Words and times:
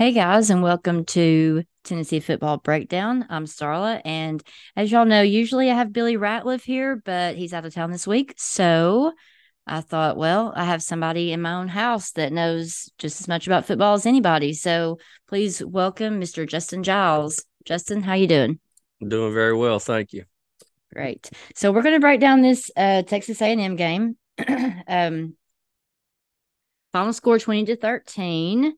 Hey 0.00 0.12
guys, 0.12 0.48
and 0.48 0.62
welcome 0.62 1.04
to 1.04 1.62
Tennessee 1.84 2.20
Football 2.20 2.56
Breakdown. 2.56 3.26
I'm 3.28 3.44
Starla, 3.44 4.00
and 4.02 4.42
as 4.74 4.90
y'all 4.90 5.04
know, 5.04 5.20
usually 5.20 5.70
I 5.70 5.74
have 5.74 5.92
Billy 5.92 6.16
Ratliff 6.16 6.62
here, 6.62 6.96
but 7.04 7.36
he's 7.36 7.52
out 7.52 7.66
of 7.66 7.74
town 7.74 7.90
this 7.90 8.06
week. 8.06 8.32
So 8.38 9.12
I 9.66 9.82
thought, 9.82 10.16
well, 10.16 10.54
I 10.56 10.64
have 10.64 10.82
somebody 10.82 11.32
in 11.32 11.42
my 11.42 11.52
own 11.52 11.68
house 11.68 12.12
that 12.12 12.32
knows 12.32 12.90
just 12.96 13.20
as 13.20 13.28
much 13.28 13.46
about 13.46 13.66
football 13.66 13.92
as 13.92 14.06
anybody. 14.06 14.54
So 14.54 14.96
please 15.28 15.62
welcome 15.62 16.18
Mr. 16.18 16.48
Justin 16.48 16.82
Giles. 16.82 17.44
Justin, 17.66 18.02
how 18.02 18.14
you 18.14 18.26
doing? 18.26 18.58
Doing 19.06 19.34
very 19.34 19.54
well, 19.54 19.80
thank 19.80 20.14
you. 20.14 20.24
Great. 20.94 21.28
So 21.54 21.72
we're 21.72 21.82
going 21.82 21.96
to 21.96 22.00
break 22.00 22.20
down 22.20 22.40
this 22.40 22.70
uh, 22.74 23.02
Texas 23.02 23.42
A&M 23.42 23.76
game. 23.76 24.16
um, 24.88 25.36
final 26.90 27.12
score 27.12 27.38
20 27.38 27.66
to 27.66 27.76
13 27.76 28.72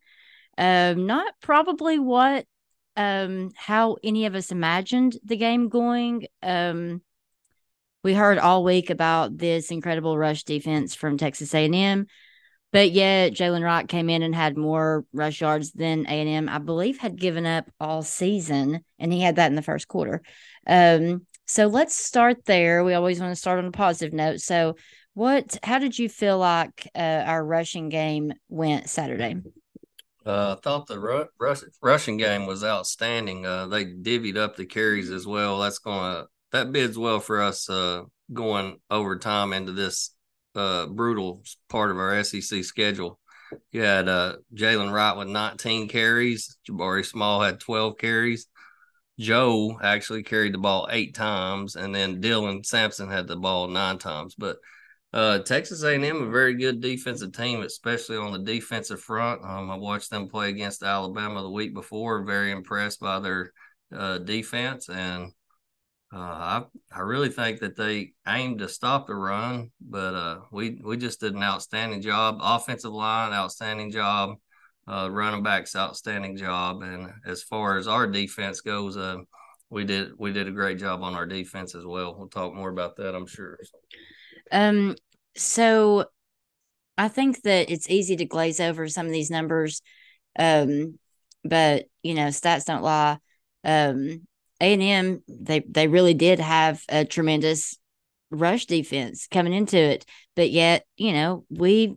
um, 0.58 1.06
not 1.06 1.34
probably 1.40 1.98
what 1.98 2.46
um 2.94 3.50
how 3.56 3.96
any 4.04 4.26
of 4.26 4.34
us 4.34 4.52
imagined 4.52 5.16
the 5.24 5.36
game 5.36 5.68
going. 5.68 6.26
Um, 6.42 7.02
we 8.04 8.14
heard 8.14 8.38
all 8.38 8.64
week 8.64 8.90
about 8.90 9.38
this 9.38 9.70
incredible 9.70 10.18
rush 10.18 10.42
defense 10.42 10.94
from 10.94 11.16
Texas 11.16 11.54
A&M, 11.54 12.06
but 12.72 12.90
yet 12.90 13.32
Jalen 13.32 13.62
Wright 13.62 13.86
came 13.86 14.10
in 14.10 14.22
and 14.22 14.34
had 14.34 14.56
more 14.56 15.04
rush 15.12 15.40
yards 15.40 15.70
than 15.72 16.06
A&M, 16.06 16.48
I 16.48 16.58
believe, 16.58 16.98
had 16.98 17.16
given 17.16 17.46
up 17.46 17.70
all 17.78 18.02
season, 18.02 18.84
and 18.98 19.12
he 19.12 19.20
had 19.20 19.36
that 19.36 19.50
in 19.50 19.54
the 19.54 19.62
first 19.62 19.86
quarter. 19.86 20.20
Um, 20.66 21.26
so 21.46 21.66
let's 21.66 21.94
start 21.94 22.44
there. 22.44 22.82
We 22.82 22.94
always 22.94 23.20
want 23.20 23.30
to 23.32 23.40
start 23.40 23.58
on 23.58 23.66
a 23.66 23.72
positive 23.72 24.14
note. 24.14 24.40
So, 24.40 24.76
what? 25.14 25.58
How 25.62 25.78
did 25.78 25.98
you 25.98 26.08
feel 26.08 26.38
like 26.38 26.88
uh, 26.94 26.98
our 27.26 27.44
rushing 27.44 27.90
game 27.90 28.32
went 28.48 28.88
Saturday? 28.88 29.36
Uh, 30.24 30.56
I 30.56 30.60
thought 30.60 30.86
the 30.86 31.00
Ru- 31.00 31.26
rushing 31.82 32.16
game 32.16 32.46
was 32.46 32.62
outstanding. 32.62 33.44
Uh, 33.44 33.66
they 33.66 33.86
divvied 33.86 34.36
up 34.36 34.56
the 34.56 34.66
carries 34.66 35.10
as 35.10 35.26
well. 35.26 35.58
That's 35.58 35.78
gonna 35.78 36.26
that 36.52 36.72
bids 36.72 36.96
well 36.96 37.18
for 37.18 37.42
us 37.42 37.68
uh, 37.68 38.02
going 38.32 38.78
overtime 38.90 39.52
into 39.52 39.72
this 39.72 40.14
uh, 40.54 40.86
brutal 40.86 41.42
part 41.68 41.90
of 41.90 41.98
our 41.98 42.22
SEC 42.22 42.64
schedule. 42.64 43.18
You 43.70 43.82
had 43.82 44.08
uh, 44.08 44.36
Jalen 44.54 44.92
Wright 44.92 45.16
with 45.16 45.28
19 45.28 45.88
carries. 45.88 46.56
Jabari 46.68 47.04
Small 47.04 47.42
had 47.42 47.60
12 47.60 47.98
carries. 47.98 48.46
Joe 49.18 49.78
actually 49.82 50.22
carried 50.22 50.54
the 50.54 50.58
ball 50.58 50.88
eight 50.90 51.14
times, 51.14 51.76
and 51.76 51.94
then 51.94 52.22
Dylan 52.22 52.64
Sampson 52.64 53.10
had 53.10 53.26
the 53.26 53.36
ball 53.36 53.68
nine 53.68 53.98
times. 53.98 54.34
But 54.36 54.56
uh, 55.12 55.38
Texas 55.40 55.82
A&M 55.82 56.22
a 56.22 56.30
very 56.30 56.54
good 56.54 56.80
defensive 56.80 57.32
team, 57.32 57.62
especially 57.62 58.16
on 58.16 58.32
the 58.32 58.38
defensive 58.38 59.00
front. 59.00 59.44
Um, 59.44 59.70
I 59.70 59.76
watched 59.76 60.10
them 60.10 60.28
play 60.28 60.48
against 60.48 60.82
Alabama 60.82 61.42
the 61.42 61.50
week 61.50 61.74
before. 61.74 62.24
Very 62.24 62.50
impressed 62.50 63.00
by 63.00 63.20
their 63.20 63.52
uh, 63.94 64.18
defense, 64.18 64.88
and 64.88 65.32
uh, 66.14 66.18
I 66.18 66.64
I 66.90 67.00
really 67.00 67.28
think 67.28 67.60
that 67.60 67.76
they 67.76 68.12
aimed 68.26 68.60
to 68.60 68.68
stop 68.68 69.06
the 69.06 69.14
run, 69.14 69.70
but 69.80 70.14
uh, 70.14 70.38
we 70.50 70.80
we 70.82 70.96
just 70.96 71.20
did 71.20 71.34
an 71.34 71.42
outstanding 71.42 72.00
job. 72.00 72.38
Offensive 72.40 72.92
line, 72.92 73.32
outstanding 73.32 73.90
job. 73.90 74.36
Uh, 74.88 75.08
running 75.08 75.44
backs, 75.44 75.76
outstanding 75.76 76.36
job. 76.36 76.82
And 76.82 77.12
as 77.24 77.44
far 77.44 77.78
as 77.78 77.86
our 77.86 78.04
defense 78.04 78.62
goes, 78.62 78.96
uh, 78.96 79.18
we 79.70 79.84
did 79.84 80.10
we 80.18 80.32
did 80.32 80.48
a 80.48 80.52
great 80.52 80.78
job 80.78 81.02
on 81.02 81.14
our 81.14 81.26
defense 81.26 81.76
as 81.76 81.86
well. 81.86 82.16
We'll 82.18 82.28
talk 82.28 82.52
more 82.52 82.68
about 82.70 82.96
that, 82.96 83.14
I'm 83.14 83.26
sure. 83.26 83.58
Um, 84.50 84.96
so 85.36 86.06
I 86.98 87.08
think 87.08 87.42
that 87.42 87.70
it's 87.70 87.90
easy 87.90 88.16
to 88.16 88.24
glaze 88.24 88.60
over 88.60 88.88
some 88.88 89.06
of 89.06 89.12
these 89.12 89.30
numbers. 89.30 89.82
Um, 90.38 90.98
but 91.44 91.86
you 92.02 92.14
know, 92.14 92.28
stats 92.28 92.64
don't 92.64 92.82
lie. 92.82 93.18
Um, 93.64 94.26
A 94.60 94.72
and 94.72 94.82
M 94.82 95.22
they 95.28 95.60
they 95.60 95.88
really 95.88 96.14
did 96.14 96.40
have 96.40 96.82
a 96.88 97.04
tremendous 97.04 97.78
rush 98.30 98.66
defense 98.66 99.26
coming 99.30 99.52
into 99.52 99.78
it, 99.78 100.04
but 100.36 100.50
yet 100.50 100.86
you 100.96 101.12
know 101.12 101.44
we 101.50 101.96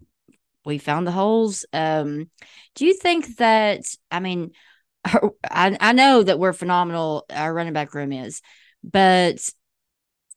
we 0.66 0.77
found 0.77 1.06
the 1.07 1.12
holes. 1.12 1.66
Um, 1.73 2.29
do 2.75 2.85
you 2.85 2.94
think 2.95 3.38
that? 3.38 3.81
I 4.12 4.19
mean, 4.19 4.51
I 5.06 5.77
I 5.79 5.94
know 5.94 6.23
that 6.23 6.39
we're 6.39 6.53
phenomenal. 6.53 7.25
Our 7.31 7.53
running 7.53 7.73
back 7.73 7.94
room 7.94 8.12
is, 8.12 8.41
but 8.83 9.39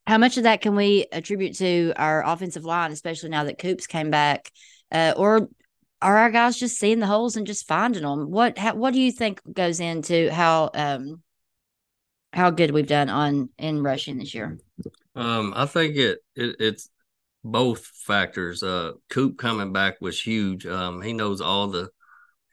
how 0.09 0.17
much 0.17 0.39
of 0.39 0.45
that 0.45 0.63
can 0.63 0.75
we 0.75 1.07
attribute 1.13 1.55
to 1.57 1.93
our 1.97 2.25
offensive 2.25 2.65
line, 2.65 2.93
especially 2.93 3.29
now 3.29 3.45
that 3.45 3.59
Coops 3.59 3.87
came 3.87 4.11
back, 4.11 4.51
uh, 4.91 5.13
or 5.15 5.51
are 6.01 6.17
our 6.17 6.31
guys 6.31 6.57
just 6.57 6.79
seeing 6.79 6.99
the 6.99 7.07
holes 7.07 7.37
and 7.37 7.47
just 7.47 7.69
finding 7.69 8.05
them? 8.05 8.31
What 8.31 8.57
how, 8.57 8.75
what 8.75 8.95
do 8.95 9.03
you 9.03 9.13
think 9.13 9.43
goes 9.53 9.81
into 9.81 10.33
how 10.33 10.71
um 10.73 11.23
how 12.33 12.49
good 12.49 12.71
we've 12.71 12.87
done 12.87 13.11
on 13.11 13.51
in 13.59 13.83
rushing 13.83 14.17
this 14.17 14.33
year? 14.33 14.59
Um, 15.15 15.53
I 15.55 15.67
think 15.67 15.97
it, 15.97 16.21
it 16.35 16.57
it's 16.59 16.89
both 17.45 17.85
factors. 17.85 18.63
Uh, 18.63 18.93
Coop 19.11 19.37
coming 19.37 19.75
back 19.75 20.01
was 20.01 20.19
huge. 20.19 20.65
Um, 20.65 21.03
he 21.03 21.13
knows 21.13 21.43
all 21.43 21.67
the, 21.67 21.91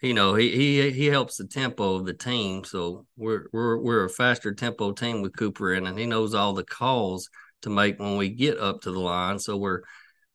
you 0.02 0.14
know, 0.14 0.36
he 0.36 0.52
he 0.52 0.92
he 0.92 1.06
helps 1.06 1.38
the 1.38 1.48
tempo 1.48 1.96
of 1.96 2.06
the 2.06 2.14
team. 2.14 2.66
So 2.66 3.06
we're 3.16 3.46
we're 3.54 3.78
we're 3.78 4.04
a 4.04 4.10
faster 4.10 4.54
tempo 4.54 4.92
team 4.92 5.22
with 5.22 5.38
Cooper 5.38 5.74
in, 5.74 5.88
and 5.88 5.98
he 5.98 6.06
knows 6.06 6.36
all 6.36 6.52
the 6.52 6.66
calls 6.66 7.30
to 7.66 7.70
make 7.70 8.00
when 8.00 8.18
we 8.18 8.30
get 8.30 8.58
up 8.58 8.82
to 8.82 8.92
the 8.92 9.00
line. 9.00 9.38
So 9.38 9.58
we're 9.58 9.82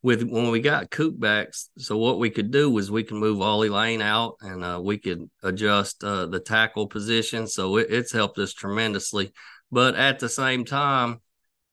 with 0.02 0.22
when 0.22 0.50
we 0.50 0.60
got 0.60 0.90
Coop 0.90 1.18
backs. 1.18 1.70
So 1.78 1.96
what 1.96 2.18
we 2.18 2.30
could 2.30 2.50
do 2.50 2.70
was 2.70 2.90
we 2.90 3.02
can 3.02 3.18
move 3.18 3.40
Ollie 3.40 3.68
Lane 3.68 4.02
out 4.02 4.36
and 4.40 4.64
uh, 4.64 4.80
we 4.82 4.98
could 4.98 5.28
adjust 5.42 6.04
uh, 6.04 6.26
the 6.26 6.40
tackle 6.40 6.86
position. 6.86 7.46
So 7.46 7.76
it, 7.76 7.88
it's 7.90 8.12
helped 8.12 8.38
us 8.38 8.52
tremendously. 8.52 9.32
But 9.70 9.94
at 9.94 10.18
the 10.18 10.28
same 10.28 10.64
time, 10.64 11.20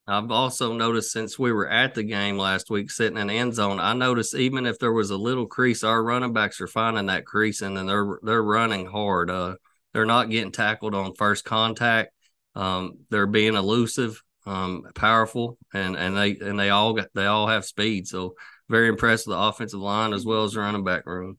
I've 0.09 0.31
also 0.31 0.73
noticed 0.73 1.11
since 1.11 1.37
we 1.37 1.51
were 1.51 1.67
at 1.67 1.93
the 1.93 2.03
game 2.03 2.37
last 2.37 2.69
week 2.69 2.91
sitting 2.91 3.17
in 3.17 3.29
end 3.29 3.55
zone, 3.55 3.79
I 3.79 3.93
noticed 3.93 4.35
even 4.35 4.65
if 4.65 4.79
there 4.79 4.93
was 4.93 5.09
a 5.09 5.17
little 5.17 5.47
crease, 5.47 5.83
our 5.83 6.01
running 6.01 6.31
backs 6.31 6.61
are 6.61 6.67
finding 6.67 7.07
that 7.07 7.25
crease 7.25 7.61
and 7.61 7.75
then 7.75 7.87
they're 7.87 8.17
they're 8.23 8.43
running 8.43 8.85
hard. 8.85 9.29
Uh, 9.29 9.55
they're 9.93 10.05
not 10.05 10.29
getting 10.29 10.53
tackled 10.53 10.95
on 10.95 11.13
first 11.15 11.43
contact. 11.43 12.13
Um, 12.55 12.99
they're 13.09 13.27
being 13.27 13.55
elusive 13.55 14.23
um, 14.47 14.83
powerful, 14.95 15.57
and 15.73 15.95
and 15.95 16.15
they 16.15 16.37
and 16.37 16.59
they 16.59 16.69
all 16.69 16.93
got 16.93 17.09
they 17.13 17.25
all 17.25 17.47
have 17.47 17.65
speed. 17.65 18.07
So 18.07 18.35
very 18.69 18.87
impressed 18.87 19.27
with 19.27 19.35
the 19.35 19.41
offensive 19.41 19.79
line 19.79 20.13
as 20.13 20.25
well 20.25 20.43
as 20.43 20.53
the 20.53 20.61
running 20.61 20.83
back 20.83 21.05
room. 21.05 21.37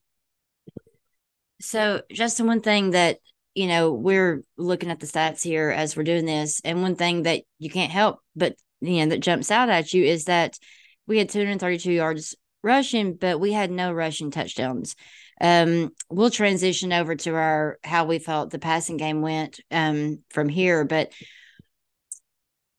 So, 1.60 2.02
Justin, 2.12 2.46
one 2.46 2.60
thing 2.60 2.90
that 2.90 3.18
you 3.54 3.66
know 3.66 3.92
we're 3.92 4.44
looking 4.56 4.90
at 4.90 5.00
the 5.00 5.06
stats 5.06 5.42
here 5.42 5.70
as 5.70 5.96
we're 5.96 6.04
doing 6.04 6.26
this, 6.26 6.60
and 6.64 6.82
one 6.82 6.94
thing 6.94 7.22
that 7.22 7.42
you 7.58 7.70
can't 7.70 7.90
help 7.90 8.20
but 8.36 8.54
you 8.80 9.04
know 9.04 9.10
that 9.10 9.20
jumps 9.20 9.50
out 9.50 9.68
at 9.68 9.92
you 9.92 10.04
is 10.04 10.24
that 10.24 10.58
we 11.06 11.18
had 11.18 11.30
232 11.30 11.90
yards 11.90 12.36
rushing, 12.62 13.14
but 13.14 13.40
we 13.40 13.52
had 13.52 13.70
no 13.70 13.92
rushing 13.92 14.30
touchdowns. 14.30 14.94
Um, 15.40 15.90
we'll 16.10 16.30
transition 16.30 16.92
over 16.92 17.14
to 17.16 17.34
our 17.34 17.78
how 17.82 18.04
we 18.04 18.18
felt 18.18 18.50
the 18.50 18.58
passing 18.58 18.96
game 18.96 19.22
went 19.22 19.60
um, 19.70 20.18
from 20.30 20.48
here, 20.48 20.84
but 20.84 21.12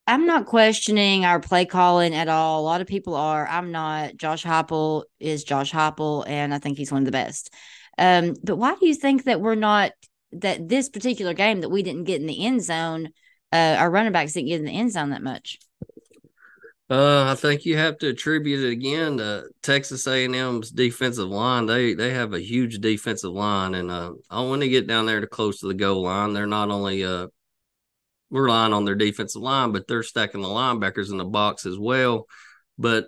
I'm 0.09 0.25
not 0.25 0.47
questioning 0.47 1.23
our 1.23 1.39
play 1.39 1.65
calling 1.65 2.15
at 2.15 2.27
all. 2.27 2.61
A 2.61 2.65
lot 2.65 2.81
of 2.81 2.87
people 2.87 3.13
are. 3.13 3.47
I'm 3.47 3.71
not. 3.71 4.17
Josh 4.17 4.43
Heupel 4.43 5.03
is 5.19 5.43
Josh 5.43 5.71
Heupel, 5.71 6.27
and 6.27 6.51
I 6.51 6.57
think 6.57 6.79
he's 6.79 6.91
one 6.91 7.03
of 7.03 7.05
the 7.05 7.11
best. 7.11 7.53
Um, 7.95 8.33
but 8.43 8.55
why 8.55 8.73
do 8.73 8.87
you 8.87 8.95
think 8.95 9.25
that 9.25 9.39
we're 9.39 9.53
not 9.53 9.91
that 10.31 10.67
this 10.67 10.89
particular 10.89 11.35
game 11.35 11.61
that 11.61 11.69
we 11.69 11.83
didn't 11.83 12.05
get 12.05 12.21
in 12.21 12.25
the 12.25 12.43
end 12.43 12.63
zone? 12.63 13.09
Uh, 13.53 13.75
our 13.77 13.91
running 13.91 14.11
backs 14.11 14.33
didn't 14.33 14.47
get 14.47 14.59
in 14.59 14.65
the 14.65 14.71
end 14.71 14.91
zone 14.91 15.11
that 15.11 15.21
much. 15.21 15.59
Uh, 16.89 17.25
I 17.25 17.35
think 17.35 17.65
you 17.65 17.77
have 17.77 17.99
to 17.99 18.07
attribute 18.07 18.65
it 18.65 18.71
again 18.71 19.17
to 19.17 19.43
Texas 19.61 20.07
A&M's 20.07 20.71
defensive 20.71 21.29
line. 21.29 21.67
They 21.67 21.93
they 21.93 22.09
have 22.15 22.33
a 22.33 22.39
huge 22.39 22.79
defensive 22.79 23.31
line, 23.31 23.75
and 23.75 23.91
uh, 23.91 24.13
want 24.31 24.63
to 24.63 24.69
get 24.69 24.87
down 24.87 25.05
there 25.05 25.21
to 25.21 25.27
close 25.27 25.59
to 25.59 25.67
the 25.67 25.75
goal 25.75 26.01
line, 26.01 26.33
they're 26.33 26.47
not 26.47 26.71
only 26.71 27.05
uh 27.05 27.27
relying 28.29 28.73
on 28.73 28.85
their 28.85 28.95
defensive 28.95 29.41
line, 29.41 29.71
but 29.71 29.87
they're 29.87 30.03
stacking 30.03 30.41
the 30.41 30.47
linebackers 30.47 31.11
in 31.11 31.17
the 31.17 31.25
box 31.25 31.65
as 31.65 31.77
well. 31.77 32.27
But 32.77 33.07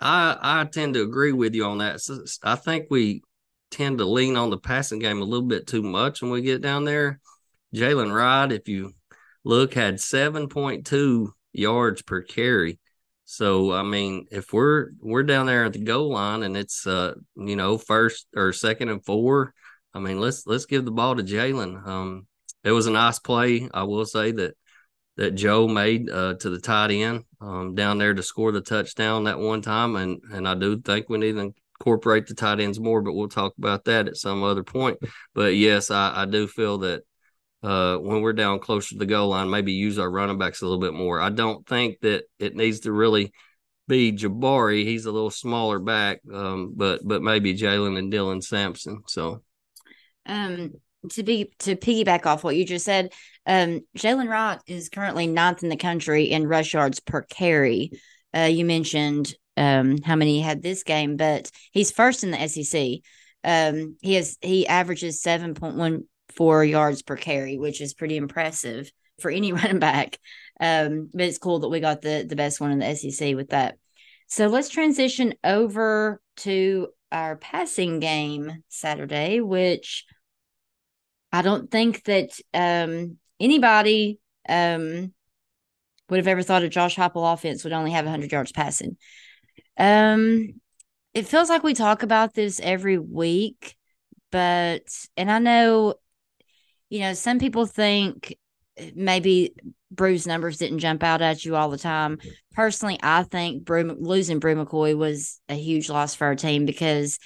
I 0.00 0.36
I 0.40 0.64
tend 0.64 0.94
to 0.94 1.02
agree 1.02 1.32
with 1.32 1.54
you 1.54 1.64
on 1.64 1.78
that. 1.78 2.00
So 2.00 2.24
I 2.42 2.56
think 2.56 2.86
we 2.90 3.22
tend 3.70 3.98
to 3.98 4.04
lean 4.04 4.36
on 4.36 4.50
the 4.50 4.58
passing 4.58 4.98
game 4.98 5.22
a 5.22 5.24
little 5.24 5.46
bit 5.46 5.66
too 5.66 5.82
much 5.82 6.22
when 6.22 6.30
we 6.30 6.42
get 6.42 6.60
down 6.60 6.84
there. 6.84 7.20
Jalen 7.74 8.14
Wright, 8.14 8.52
if 8.52 8.68
you 8.68 8.92
look, 9.44 9.74
had 9.74 9.94
7.2 9.94 11.32
yards 11.52 12.02
per 12.02 12.22
carry. 12.22 12.78
So 13.24 13.72
I 13.72 13.82
mean, 13.82 14.26
if 14.30 14.52
we're 14.52 14.90
we're 15.00 15.22
down 15.22 15.46
there 15.46 15.64
at 15.64 15.72
the 15.72 15.78
goal 15.78 16.12
line 16.12 16.42
and 16.42 16.56
it's 16.56 16.86
uh 16.86 17.14
you 17.36 17.56
know 17.56 17.78
first 17.78 18.26
or 18.36 18.52
second 18.52 18.90
and 18.90 19.04
four, 19.04 19.54
I 19.94 20.00
mean 20.00 20.20
let's 20.20 20.46
let's 20.46 20.66
give 20.66 20.84
the 20.84 20.90
ball 20.90 21.16
to 21.16 21.22
Jalen. 21.22 21.86
Um, 21.86 22.26
it 22.64 22.72
was 22.72 22.86
a 22.86 22.90
nice 22.90 23.18
play. 23.18 23.68
I 23.72 23.84
will 23.84 24.04
say 24.04 24.32
that 24.32 24.56
that 25.16 25.32
Joe 25.32 25.68
made 25.68 26.08
uh, 26.08 26.34
to 26.34 26.50
the 26.50 26.58
tight 26.58 26.90
end 26.90 27.24
um, 27.40 27.74
down 27.74 27.98
there 27.98 28.14
to 28.14 28.22
score 28.22 28.50
the 28.50 28.62
touchdown 28.62 29.24
that 29.24 29.38
one 29.38 29.62
time, 29.62 29.96
and 29.96 30.20
and 30.32 30.48
I 30.48 30.54
do 30.54 30.80
think 30.80 31.08
we 31.08 31.18
need 31.18 31.32
to 31.32 31.52
incorporate 31.80 32.26
the 32.26 32.34
tight 32.34 32.60
ends 32.60 32.80
more, 32.80 33.02
but 33.02 33.12
we'll 33.12 33.28
talk 33.28 33.54
about 33.58 33.84
that 33.84 34.08
at 34.08 34.16
some 34.16 34.42
other 34.42 34.62
point. 34.62 34.98
But 35.34 35.56
yes, 35.56 35.90
I, 35.90 36.22
I 36.22 36.26
do 36.26 36.46
feel 36.46 36.78
that 36.78 37.02
uh, 37.62 37.96
when 37.96 38.22
we're 38.22 38.32
down 38.32 38.58
closer 38.58 38.90
to 38.90 38.98
the 38.98 39.06
goal 39.06 39.28
line, 39.28 39.50
maybe 39.50 39.72
use 39.72 39.98
our 39.98 40.10
running 40.10 40.38
backs 40.38 40.62
a 40.62 40.64
little 40.64 40.80
bit 40.80 40.94
more. 40.94 41.20
I 41.20 41.30
don't 41.30 41.66
think 41.66 42.00
that 42.00 42.24
it 42.38 42.56
needs 42.56 42.80
to 42.80 42.92
really 42.92 43.32
be 43.88 44.12
Jabari. 44.12 44.84
He's 44.84 45.06
a 45.06 45.12
little 45.12 45.30
smaller 45.30 45.78
back, 45.78 46.20
um, 46.32 46.72
but 46.76 47.00
but 47.04 47.22
maybe 47.22 47.56
Jalen 47.56 47.98
and 47.98 48.12
Dylan 48.12 48.42
Sampson. 48.42 49.02
So, 49.06 49.42
um, 50.26 50.72
to 51.10 51.22
be 51.22 51.52
to 51.60 51.76
piggyback 51.76 52.26
off 52.26 52.44
what 52.44 52.56
you 52.56 52.64
just 52.64 52.84
said, 52.84 53.12
um, 53.46 53.80
Jalen 53.96 54.28
Wright 54.28 54.60
is 54.66 54.88
currently 54.88 55.26
ninth 55.26 55.62
in 55.62 55.68
the 55.68 55.76
country 55.76 56.24
in 56.24 56.46
rush 56.46 56.74
yards 56.74 57.00
per 57.00 57.22
carry. 57.22 57.90
Uh, 58.34 58.42
you 58.42 58.64
mentioned 58.64 59.34
um, 59.56 59.98
how 60.02 60.16
many 60.16 60.36
he 60.36 60.40
had 60.40 60.62
this 60.62 60.82
game, 60.82 61.16
but 61.16 61.50
he's 61.72 61.90
first 61.90 62.24
in 62.24 62.30
the 62.30 62.48
SEC. 62.48 62.98
Um, 63.44 63.96
he 64.00 64.14
has 64.14 64.38
he 64.40 64.66
averages 64.66 65.20
seven 65.20 65.54
point 65.54 65.76
one 65.76 66.04
four 66.34 66.64
yards 66.64 67.02
per 67.02 67.16
carry, 67.16 67.58
which 67.58 67.80
is 67.80 67.94
pretty 67.94 68.16
impressive 68.16 68.90
for 69.20 69.30
any 69.30 69.52
running 69.52 69.78
back. 69.78 70.18
Um, 70.60 71.10
but 71.12 71.22
it's 71.22 71.38
cool 71.38 71.60
that 71.60 71.68
we 71.68 71.80
got 71.80 72.02
the 72.02 72.24
the 72.28 72.36
best 72.36 72.60
one 72.60 72.70
in 72.70 72.78
the 72.78 72.94
SEC 72.94 73.34
with 73.34 73.50
that. 73.50 73.76
So 74.28 74.46
let's 74.46 74.70
transition 74.70 75.34
over 75.44 76.20
to 76.38 76.88
our 77.10 77.36
passing 77.36 78.00
game 78.00 78.62
Saturday, 78.68 79.40
which 79.40 80.06
I 81.32 81.42
don't 81.42 81.70
think 81.70 82.04
that 82.04 82.30
um, 82.52 83.18
anybody 83.40 84.18
um, 84.48 85.12
would 86.08 86.18
have 86.18 86.28
ever 86.28 86.42
thought 86.42 86.62
a 86.62 86.68
Josh 86.68 86.96
Heupel 86.96 87.32
offense 87.32 87.64
would 87.64 87.72
only 87.72 87.92
have 87.92 88.04
100 88.04 88.30
yards 88.30 88.52
passing. 88.52 88.96
Um, 89.78 90.60
it 91.14 91.26
feels 91.26 91.48
like 91.48 91.62
we 91.62 91.74
talk 91.74 92.02
about 92.02 92.34
this 92.34 92.60
every 92.62 92.98
week, 92.98 93.76
but 94.30 94.82
and 95.16 95.30
I 95.30 95.38
know, 95.38 95.94
you 96.90 97.00
know, 97.00 97.14
some 97.14 97.38
people 97.38 97.66
think 97.66 98.36
maybe 98.94 99.54
Bru's 99.90 100.26
numbers 100.26 100.58
didn't 100.58 100.78
jump 100.78 101.02
out 101.02 101.20
at 101.20 101.44
you 101.44 101.56
all 101.56 101.68
the 101.68 101.78
time. 101.78 102.18
Personally, 102.52 102.98
I 103.02 103.22
think 103.24 103.64
Bru, 103.64 103.96
losing 103.98 104.38
Bru 104.38 104.54
McCoy 104.54 104.96
was 104.96 105.40
a 105.48 105.54
huge 105.54 105.90
loss 105.90 106.14
for 106.14 106.26
our 106.26 106.34
team 106.34 106.64
because, 106.64 107.18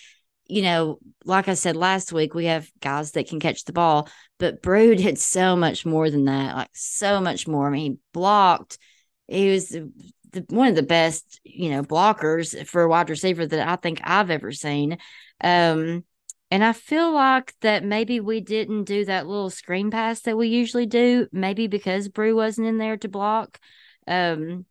you 0.48 0.62
know, 0.62 0.98
like 1.24 1.48
I 1.48 1.54
said 1.54 1.76
last 1.76 2.12
week, 2.12 2.34
we 2.34 2.46
have 2.46 2.70
guys 2.80 3.12
that 3.12 3.28
can 3.28 3.40
catch 3.40 3.64
the 3.64 3.72
ball, 3.72 4.08
but 4.38 4.62
Bru 4.62 4.94
did 4.96 5.18
so 5.18 5.56
much 5.56 5.84
more 5.84 6.10
than 6.10 6.24
that, 6.26 6.56
like 6.56 6.70
so 6.72 7.20
much 7.20 7.46
more. 7.46 7.66
I 7.66 7.70
mean, 7.70 7.92
he 7.92 7.98
blocked. 8.12 8.78
He 9.26 9.50
was 9.50 9.68
the, 9.68 9.90
the, 10.32 10.44
one 10.48 10.68
of 10.68 10.76
the 10.76 10.82
best, 10.82 11.40
you 11.44 11.70
know, 11.70 11.82
blockers 11.82 12.66
for 12.66 12.82
a 12.82 12.88
wide 12.88 13.10
receiver 13.10 13.46
that 13.46 13.68
I 13.68 13.76
think 13.76 14.00
I've 14.04 14.30
ever 14.30 14.52
seen. 14.52 14.98
Um, 15.42 16.04
and 16.50 16.62
I 16.62 16.72
feel 16.72 17.12
like 17.12 17.54
that 17.62 17.84
maybe 17.84 18.20
we 18.20 18.40
didn't 18.40 18.84
do 18.84 19.04
that 19.06 19.26
little 19.26 19.50
screen 19.50 19.90
pass 19.90 20.20
that 20.22 20.36
we 20.36 20.48
usually 20.48 20.86
do, 20.86 21.26
maybe 21.32 21.66
because 21.66 22.08
Bru 22.08 22.36
wasn't 22.36 22.68
in 22.68 22.78
there 22.78 22.96
to 22.98 23.08
block. 23.08 23.58
Um, 24.06 24.64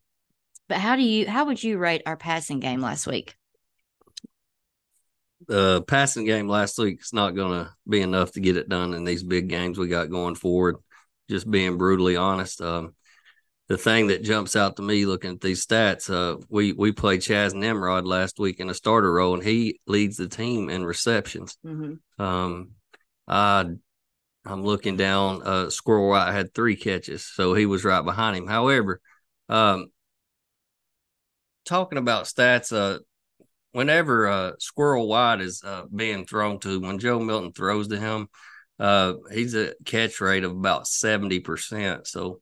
but 0.69 0.77
how 0.77 0.95
do 0.95 1.03
you 1.03 1.27
how 1.27 1.45
would 1.45 1.61
you 1.61 1.77
rate 1.77 2.01
our 2.05 2.17
passing 2.17 2.59
game 2.59 2.81
last 2.81 3.07
week? 3.07 3.35
The 5.47 5.77
uh, 5.77 5.81
passing 5.81 6.25
game 6.25 6.47
last 6.47 6.77
week 6.77 7.01
is 7.01 7.13
not 7.13 7.35
going 7.35 7.51
to 7.51 7.71
be 7.87 8.01
enough 8.01 8.31
to 8.33 8.39
get 8.39 8.57
it 8.57 8.69
done 8.69 8.93
in 8.93 9.03
these 9.03 9.23
big 9.23 9.47
games 9.47 9.77
we 9.77 9.87
got 9.87 10.09
going 10.09 10.35
forward. 10.35 10.77
Just 11.29 11.49
being 11.49 11.77
brutally 11.77 12.15
honest. 12.15 12.61
Um, 12.61 12.95
the 13.67 13.77
thing 13.77 14.07
that 14.07 14.23
jumps 14.23 14.55
out 14.55 14.75
to 14.75 14.83
me 14.83 15.05
looking 15.05 15.31
at 15.31 15.41
these 15.41 15.65
stats, 15.65 16.09
uh, 16.09 16.39
we 16.49 16.73
we 16.73 16.91
played 16.91 17.21
Chas 17.21 17.53
Nimrod 17.53 18.05
last 18.05 18.37
week 18.39 18.59
in 18.59 18.69
a 18.69 18.75
starter 18.75 19.11
role, 19.11 19.33
and 19.33 19.43
he 19.43 19.79
leads 19.87 20.17
the 20.17 20.27
team 20.27 20.69
in 20.69 20.85
receptions. 20.85 21.57
Mm-hmm. 21.65 22.21
Um, 22.21 22.71
I 23.27 23.65
I'm 24.45 24.63
looking 24.63 24.97
down. 24.97 25.41
Uh, 25.43 25.69
Squirrel 25.71 26.09
White 26.09 26.31
had 26.31 26.53
three 26.53 26.75
catches, 26.75 27.25
so 27.25 27.55
he 27.55 27.65
was 27.65 27.83
right 27.83 28.05
behind 28.05 28.37
him. 28.37 28.47
However, 28.47 29.01
um, 29.49 29.87
talking 31.65 31.97
about 31.97 32.25
stats, 32.25 32.71
uh, 32.71 32.99
whenever 33.75 34.27
uh, 34.27 34.51
Squirrel 34.57 35.05
White 35.05 35.41
is 35.41 35.61
uh, 35.61 35.83
being 35.93 36.25
thrown 36.25 36.59
to, 36.59 36.79
when 36.79 36.97
Joe 36.97 37.19
Milton 37.19 37.51
throws 37.51 37.89
to 37.89 37.99
him, 37.99 38.29
uh, 38.79 39.15
he's 39.33 39.53
a 39.53 39.73
catch 39.83 40.21
rate 40.21 40.45
of 40.45 40.51
about 40.51 40.87
seventy 40.87 41.41
percent. 41.41 42.07
So 42.07 42.39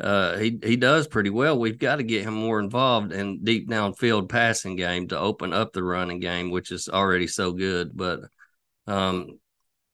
uh, 0.00 0.36
he 0.36 0.56
he 0.62 0.76
does 0.76 1.08
pretty 1.08 1.30
well. 1.30 1.58
We've 1.58 1.78
got 1.78 1.96
to 1.96 2.04
get 2.04 2.22
him 2.22 2.34
more 2.34 2.60
involved 2.60 3.12
in 3.12 3.42
deep 3.42 3.68
downfield 3.68 4.28
passing 4.28 4.76
game 4.76 5.08
to 5.08 5.18
open 5.18 5.52
up 5.52 5.72
the 5.72 5.82
running 5.82 6.20
game, 6.20 6.52
which 6.52 6.70
is 6.70 6.88
already 6.88 7.26
so 7.26 7.52
good. 7.52 7.96
But 7.96 8.20
um, 8.86 9.40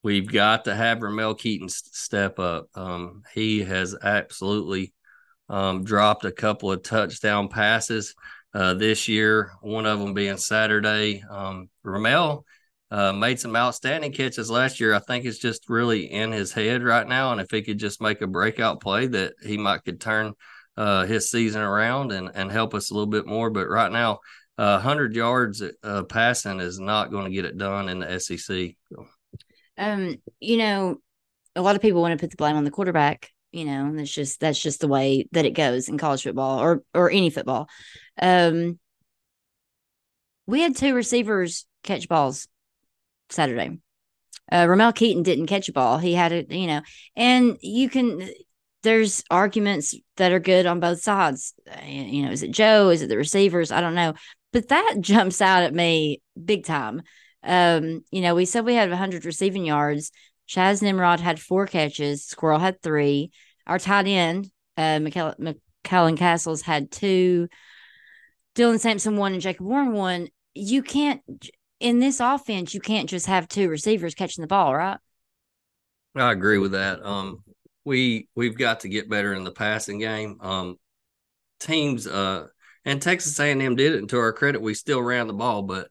we've 0.03 0.31
got 0.31 0.67
to 0.67 0.75
have 0.75 1.01
Ramel 1.01 1.35
Keyton 1.35 1.71
step 1.71 2.39
up. 2.39 2.69
Um, 2.75 3.23
he 3.33 3.63
has 3.65 3.97
absolutely 4.03 4.93
um, 5.49 5.85
dropped 5.85 6.27
a 6.27 6.33
couple 6.33 6.71
of 6.73 6.83
touchdown 6.83 7.49
passes 7.49 8.15
uh, 8.55 8.75
this 8.75 9.09
year. 9.09 9.53
One 9.61 9.87
of 9.87 9.99
them 9.99 10.15
being 10.15 10.37
Saturday. 10.37 11.23
Um, 11.29 11.69
Ramel 11.83 12.45
uh, 12.91 13.13
made 13.13 13.41
some 13.41 13.57
outstanding 13.57 14.13
catches 14.13 14.51
last 14.51 14.81
year. 14.81 14.95
I 14.95 15.01
think 15.01 15.25
it's 15.25 15.39
just 15.39 15.69
really 15.69 16.11
in 16.11 16.33
his 16.33 16.53
head 16.53 16.83
right 16.83 17.07
now, 17.07 17.33
and 17.33 17.41
if 17.41 17.51
he 17.51 17.63
could 17.63 17.79
just 17.79 18.01
make 18.01 18.21
a 18.23 18.27
breakout 18.27 18.81
play, 18.81 19.07
that 19.09 19.35
he 19.45 19.57
might 19.57 19.85
could 19.85 20.01
turn 20.01 20.35
uh, 20.77 21.05
his 21.05 21.31
season 21.31 21.63
around 21.63 22.13
and 22.13 22.31
and 22.35 22.51
help 22.51 22.75
us 22.75 22.91
a 22.91 22.95
little 22.95 23.11
bit 23.11 23.27
more. 23.27 23.51
But 23.51 23.69
right 23.69 23.91
now, 23.91 24.21
uh, 24.59 24.79
hundred 24.79 25.17
yards 25.17 25.63
uh, 25.83 26.05
passing 26.05 26.61
is 26.61 26.79
not 26.79 27.11
going 27.11 27.25
to 27.25 27.33
get 27.33 27.45
it 27.45 27.59
done 27.59 27.89
in 27.89 28.01
the 28.01 28.21
SEC. 28.21 28.77
Um, 29.77 30.17
you 30.39 30.59
know, 30.59 30.97
a 31.57 31.63
lot 31.63 31.77
of 31.77 31.83
people 31.83 32.01
want 32.01 32.13
to 32.13 32.23
put 32.23 32.31
the 32.31 32.37
blame 32.37 32.57
on 32.57 32.65
the 32.65 32.71
quarterback. 32.71 33.31
You 33.51 33.65
know, 33.65 33.93
that's 33.97 34.13
just 34.13 34.41
that's 34.41 34.61
just 34.61 34.81
the 34.81 34.89
way 34.89 35.27
that 35.33 35.45
it 35.45 35.53
goes 35.53 35.89
in 35.89 35.99
college 35.99 36.23
football 36.23 36.61
or 36.61 36.83
or 36.93 37.11
any 37.11 37.31
football. 37.31 37.69
Um, 38.21 38.79
we 40.47 40.61
had 40.61 40.77
two 40.77 40.95
receivers 40.95 41.67
catch 41.83 42.09
balls 42.09 42.49
Saturday. 43.31 43.79
Uh, 44.53 44.67
Ramel 44.69 44.93
Keyton 44.93 45.23
didn't 45.23 45.47
catch 45.47 45.69
a 45.69 45.73
ball. 45.73 45.99
He 45.99 46.15
had 46.15 46.33
it, 46.33 46.51
you 46.51 46.67
know, 46.67 46.83
and 47.17 47.57
you 47.61 47.89
can. 47.89 48.29
There's 48.83 49.25
arguments 49.31 49.95
that 50.17 50.33
are 50.33 50.41
good 50.41 50.67
on 50.67 50.79
both 50.79 51.01
sides. 51.01 51.55
You 51.87 52.27
know, 52.27 52.31
is 52.31 52.43
it 52.43 52.51
Joe? 52.51 52.91
Is 52.91 53.01
it 53.01 53.09
the 53.09 53.17
receivers? 53.17 53.73
I 53.73 53.81
don't 53.81 53.95
know, 53.95 54.13
but 54.53 54.69
that 54.69 54.97
jumps 55.01 55.41
out 55.41 55.63
at 55.63 55.75
me 55.75 56.21
big 56.43 56.67
time. 56.67 57.03
Um, 57.43 58.05
you 58.11 58.21
know, 58.21 58.35
we 58.35 58.45
said 58.45 58.65
we 58.65 58.75
had 58.75 58.91
100 58.91 59.25
receiving 59.25 59.65
yards. 59.65 60.11
Chas 60.47 60.83
Nimrod 60.83 61.21
had 61.21 61.41
four 61.41 61.67
catches. 61.67 62.25
Squirrel 62.25 62.59
had 62.59 62.83
three. 62.83 63.31
Our 63.67 63.79
tight 63.79 64.07
end, 64.07 64.51
uh, 64.77 64.99
McCallan 64.99 66.17
Castles 66.19 66.63
had 66.63 66.91
two. 66.91 67.49
Dylan 68.55 68.81
Sampson 68.81 69.17
one 69.17 69.33
and 69.33 69.43
Jacob 69.43 69.67
Warren 69.67 69.93
one. 69.93 70.29
You 70.55 70.83
can't 70.83 71.21
in 71.81 71.99
this 71.99 72.21
offense, 72.21 72.73
you 72.73 72.81
can't 72.81 73.09
just 73.09 73.27
have 73.27 73.49
two 73.49 73.69
receivers 73.69 74.15
catching 74.15 74.43
the 74.43 74.49
ball, 74.49 74.75
right? 74.75 74.99
I 76.17 76.33
agree 76.33 76.59
with 76.59 76.73
that. 76.73 77.05
Um, 77.05 77.43
we 77.85 78.29
we've 78.35 78.57
got 78.57 78.81
to 78.81 78.89
get 78.89 79.11
better 79.11 79.35
in 79.35 79.45
the 79.45 79.51
passing 79.51 79.99
game. 79.99 80.39
Um, 80.41 80.77
teams, 81.61 82.07
uh, 82.07 82.47
and 82.85 83.03
Texas 83.03 83.39
A&M 83.39 83.77
did 83.77 83.95
it. 83.95 83.99
And 83.99 84.09
to 84.11 84.19
our 84.19 84.33
credit, 84.33 84.63
we 84.63 84.75
still 84.75 85.03
ran 85.03 85.27
the 85.27 85.33
ball, 85.33 85.63
but 85.63 85.89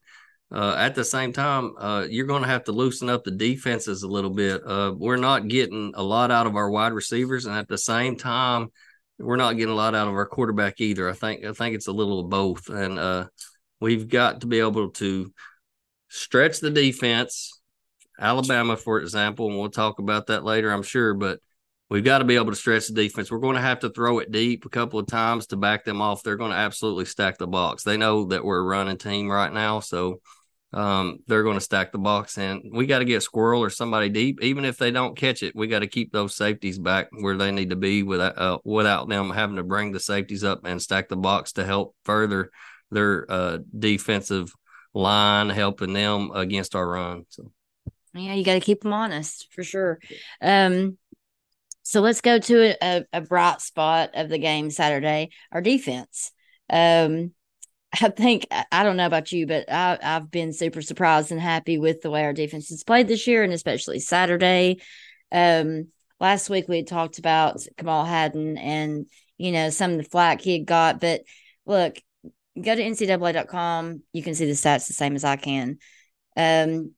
uh, 0.51 0.75
at 0.77 0.95
the 0.95 1.03
same 1.03 1.33
time, 1.33 1.73
uh, 1.77 2.05
you're 2.09 2.27
going 2.27 2.43
to 2.43 2.47
have 2.47 2.65
to 2.65 2.71
loosen 2.71 3.09
up 3.09 3.23
the 3.23 3.31
defenses 3.31 4.03
a 4.03 4.07
little 4.07 4.29
bit. 4.29 4.61
Uh, 4.65 4.93
we're 4.95 5.17
not 5.17 5.47
getting 5.47 5.93
a 5.95 6.03
lot 6.03 6.31
out 6.31 6.45
of 6.45 6.55
our 6.55 6.69
wide 6.69 6.93
receivers, 6.93 7.45
and 7.45 7.55
at 7.55 7.67
the 7.67 7.77
same 7.77 8.15
time, 8.15 8.69
we're 9.23 9.37
not 9.37 9.53
getting 9.53 9.73
a 9.73 9.75
lot 9.75 9.95
out 9.95 10.07
of 10.07 10.13
our 10.13 10.25
quarterback 10.25 10.81
either. 10.81 11.09
I 11.09 11.13
think 11.13 11.45
I 11.45 11.53
think 11.53 11.75
it's 11.75 11.87
a 11.87 11.91
little 11.91 12.19
of 12.19 12.29
both, 12.29 12.69
and 12.69 12.99
uh, 12.99 13.27
we've 13.79 14.07
got 14.07 14.41
to 14.41 14.47
be 14.47 14.59
able 14.59 14.89
to 14.91 15.31
stretch 16.09 16.59
the 16.59 16.69
defense. 16.69 17.59
Alabama, 18.19 18.77
for 18.77 18.99
example, 18.99 19.47
and 19.47 19.57
we'll 19.57 19.69
talk 19.69 19.99
about 19.99 20.27
that 20.27 20.43
later, 20.43 20.71
I'm 20.71 20.83
sure, 20.83 21.15
but 21.15 21.39
we've 21.89 22.03
got 22.03 22.19
to 22.19 22.25
be 22.25 22.35
able 22.35 22.51
to 22.51 22.55
stretch 22.55 22.87
the 22.87 22.93
defense. 22.93 23.31
We're 23.31 23.39
going 23.39 23.55
to 23.55 23.61
have 23.61 23.79
to 23.79 23.89
throw 23.89 24.19
it 24.19 24.31
deep 24.31 24.65
a 24.65 24.69
couple 24.69 24.99
of 24.99 25.07
times 25.07 25.47
to 25.47 25.57
back 25.57 25.83
them 25.83 26.01
off. 26.01 26.21
They're 26.21 26.37
going 26.37 26.51
to 26.51 26.57
absolutely 26.57 27.05
stack 27.05 27.39
the 27.39 27.47
box. 27.47 27.83
They 27.83 27.97
know 27.97 28.25
that 28.25 28.45
we're 28.45 28.59
a 28.59 28.63
running 28.63 28.97
team 28.97 29.29
right 29.29 29.51
now, 29.51 29.79
so 29.79 30.21
um, 30.73 31.19
they're 31.27 31.43
going 31.43 31.57
to 31.57 31.61
stack 31.61 31.91
the 31.91 31.99
box, 31.99 32.37
and 32.37 32.71
we 32.73 32.87
got 32.87 32.99
to 32.99 33.05
get 33.05 33.21
Squirrel 33.21 33.61
or 33.61 33.69
somebody 33.69 34.09
deep. 34.09 34.39
Even 34.41 34.65
if 34.65 34.77
they 34.77 34.91
don't 34.91 35.15
catch 35.15 35.43
it, 35.43 35.55
we 35.55 35.67
got 35.67 35.79
to 35.79 35.87
keep 35.87 36.11
those 36.11 36.35
safeties 36.35 36.79
back 36.79 37.09
where 37.11 37.37
they 37.37 37.51
need 37.51 37.69
to 37.69 37.75
be 37.75 38.03
without 38.03 38.37
uh, 38.37 38.57
without 38.63 39.07
them 39.07 39.29
having 39.29 39.57
to 39.57 39.63
bring 39.63 39.91
the 39.91 39.99
safeties 39.99 40.43
up 40.43 40.61
and 40.65 40.81
stack 40.81 41.09
the 41.09 41.15
box 41.15 41.53
to 41.53 41.65
help 41.65 41.95
further 42.03 42.49
their 42.91 43.25
uh, 43.29 43.59
defensive 43.77 44.53
line 44.93 45.49
helping 45.49 45.93
them 45.93 46.31
against 46.33 46.75
our 46.75 46.87
run. 46.87 47.25
So 47.29 47.51
yeah, 48.13 48.33
you 48.33 48.43
got 48.43 48.53
to 48.53 48.59
keep 48.59 48.81
them 48.81 48.93
honest 48.93 49.47
for 49.51 49.63
sure. 49.63 49.99
Um, 50.41 50.97
so 51.83 52.01
let's 52.01 52.21
go 52.21 52.39
to 52.39 52.75
a, 52.83 53.05
a, 53.11 53.21
bright 53.21 53.59
spot 53.59 54.11
of 54.13 54.29
the 54.29 54.37
game 54.37 54.71
Saturday. 54.71 55.31
Our 55.51 55.61
defense. 55.61 56.31
Um, 56.69 57.33
I 58.01 58.09
think 58.09 58.47
I 58.71 58.83
don't 58.83 58.97
know 58.97 59.05
about 59.05 59.31
you, 59.31 59.45
but 59.45 59.71
I, 59.71 59.99
have 60.01 60.31
been 60.31 60.51
super 60.51 60.81
surprised 60.81 61.31
and 61.31 61.39
happy 61.39 61.77
with 61.77 62.01
the 62.01 62.09
way 62.09 62.23
our 62.23 62.33
defense 62.33 62.69
has 62.69 62.83
played 62.83 63.07
this 63.07 63.27
year, 63.27 63.43
and 63.43 63.53
especially 63.53 63.99
Saturday. 63.99 64.81
Um, 65.31 65.89
last 66.19 66.49
week 66.49 66.67
we 66.67 66.77
had 66.77 66.87
talked 66.87 67.19
about 67.19 67.65
Kamal 67.77 68.05
Hadden 68.05 68.57
and 68.57 69.05
you 69.37 69.51
know 69.51 69.69
some 69.69 69.91
of 69.91 69.97
the 69.97 70.03
flack 70.03 70.41
he 70.41 70.53
had 70.53 70.65
got, 70.65 70.99
but 70.99 71.21
look, 71.65 71.97
go 72.59 72.75
to 72.75 72.81
ncaa.com. 72.81 74.01
You 74.11 74.23
can 74.23 74.33
see 74.33 74.45
the 74.45 74.53
stats 74.53 74.87
the 74.87 74.93
same 74.93 75.15
as 75.15 75.23
I 75.23 75.35
can. 75.35 75.77
Um, 76.35 76.93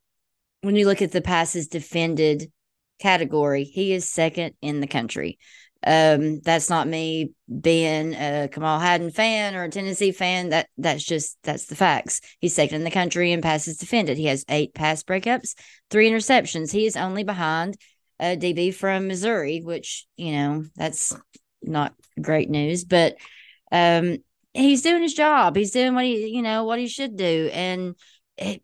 when 0.61 0.75
you 0.75 0.85
look 0.85 1.01
at 1.01 1.11
the 1.11 1.21
passes 1.21 1.67
defended 1.67 2.51
category, 2.99 3.65
he 3.65 3.91
is 3.91 4.09
second 4.09 4.55
in 4.61 4.79
the 4.79 4.87
country. 4.87 5.39
Um, 5.85 6.39
that's 6.39 6.69
not 6.69 6.87
me 6.87 7.33
being 7.61 8.15
a 8.15 8.49
Kamal 8.51 8.79
Hadden 8.79 9.11
fan 9.11 9.55
or 9.55 9.63
a 9.63 9.69
Tennessee 9.69 10.11
fan. 10.11 10.49
That 10.49 10.67
that's 10.77 11.03
just 11.03 11.37
that's 11.43 11.65
the 11.65 11.75
facts. 11.75 12.21
He's 12.39 12.55
second 12.55 12.77
in 12.77 12.83
the 12.83 12.91
country 12.91 13.31
in 13.31 13.41
passes 13.41 13.77
defended. 13.77 14.17
He 14.17 14.25
has 14.25 14.45
eight 14.49 14.73
pass 14.73 15.03
breakups, 15.03 15.53
three 15.91 16.09
interceptions. 16.09 16.71
He 16.71 16.87
is 16.87 16.97
only 16.97 17.23
behind 17.23 17.77
a 18.19 18.35
DB 18.35 18.73
from 18.73 19.07
Missouri, 19.07 19.61
which 19.61 20.07
you 20.17 20.31
know 20.31 20.65
that's 20.75 21.15
not 21.61 21.93
great 22.19 22.49
news, 22.49 22.83
but 22.83 23.15
um, 23.71 24.17
he's 24.53 24.81
doing 24.81 25.03
his 25.03 25.13
job. 25.13 25.55
He's 25.55 25.71
doing 25.71 25.93
what 25.93 26.05
he 26.05 26.27
you 26.27 26.41
know 26.41 26.63
what 26.63 26.79
he 26.79 26.87
should 26.87 27.15
do. 27.15 27.49
And 27.53 27.95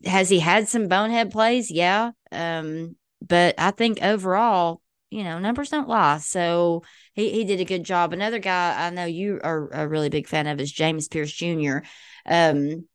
has 0.05 0.29
he 0.29 0.39
had 0.39 0.67
some 0.67 0.87
bonehead 0.87 1.31
plays? 1.31 1.69
Yeah. 1.69 2.11
Um, 2.31 2.95
but 3.21 3.55
I 3.59 3.71
think 3.71 4.01
overall, 4.01 4.81
you 5.11 5.25
know, 5.25 5.37
numbers 5.37 5.69
don't 5.69 5.89
lie. 5.89 6.17
So 6.17 6.83
he, 7.13 7.29
he 7.31 7.43
did 7.43 7.59
a 7.59 7.65
good 7.65 7.83
job. 7.83 8.13
Another 8.13 8.39
guy 8.39 8.87
I 8.87 8.89
know 8.89 9.05
you 9.05 9.39
are 9.43 9.69
a 9.71 9.87
really 9.87 10.09
big 10.09 10.27
fan 10.27 10.47
of 10.47 10.59
is 10.59 10.71
James 10.71 11.07
Pearce 11.09 11.31
Jr. 11.31 11.79
Um, 12.25 12.87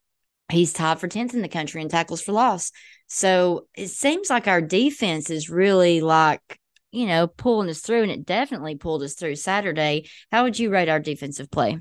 he's 0.50 0.72
tied 0.72 0.98
for 0.98 1.08
10th 1.08 1.34
in 1.34 1.42
the 1.42 1.48
country 1.48 1.82
in 1.82 1.88
tackles 1.88 2.22
for 2.22 2.32
loss. 2.32 2.72
So 3.06 3.68
it 3.76 3.88
seems 3.88 4.30
like 4.30 4.48
our 4.48 4.62
defense 4.62 5.30
is 5.30 5.50
really 5.50 6.00
like, 6.00 6.58
you 6.90 7.06
know, 7.06 7.26
pulling 7.26 7.68
us 7.68 7.80
through, 7.80 8.02
and 8.02 8.10
it 8.10 8.24
definitely 8.24 8.76
pulled 8.76 9.02
us 9.02 9.14
through 9.14 9.36
Saturday. 9.36 10.08
How 10.32 10.44
would 10.44 10.58
you 10.58 10.70
rate 10.70 10.88
our 10.88 11.00
defensive 11.00 11.50
play? 11.50 11.78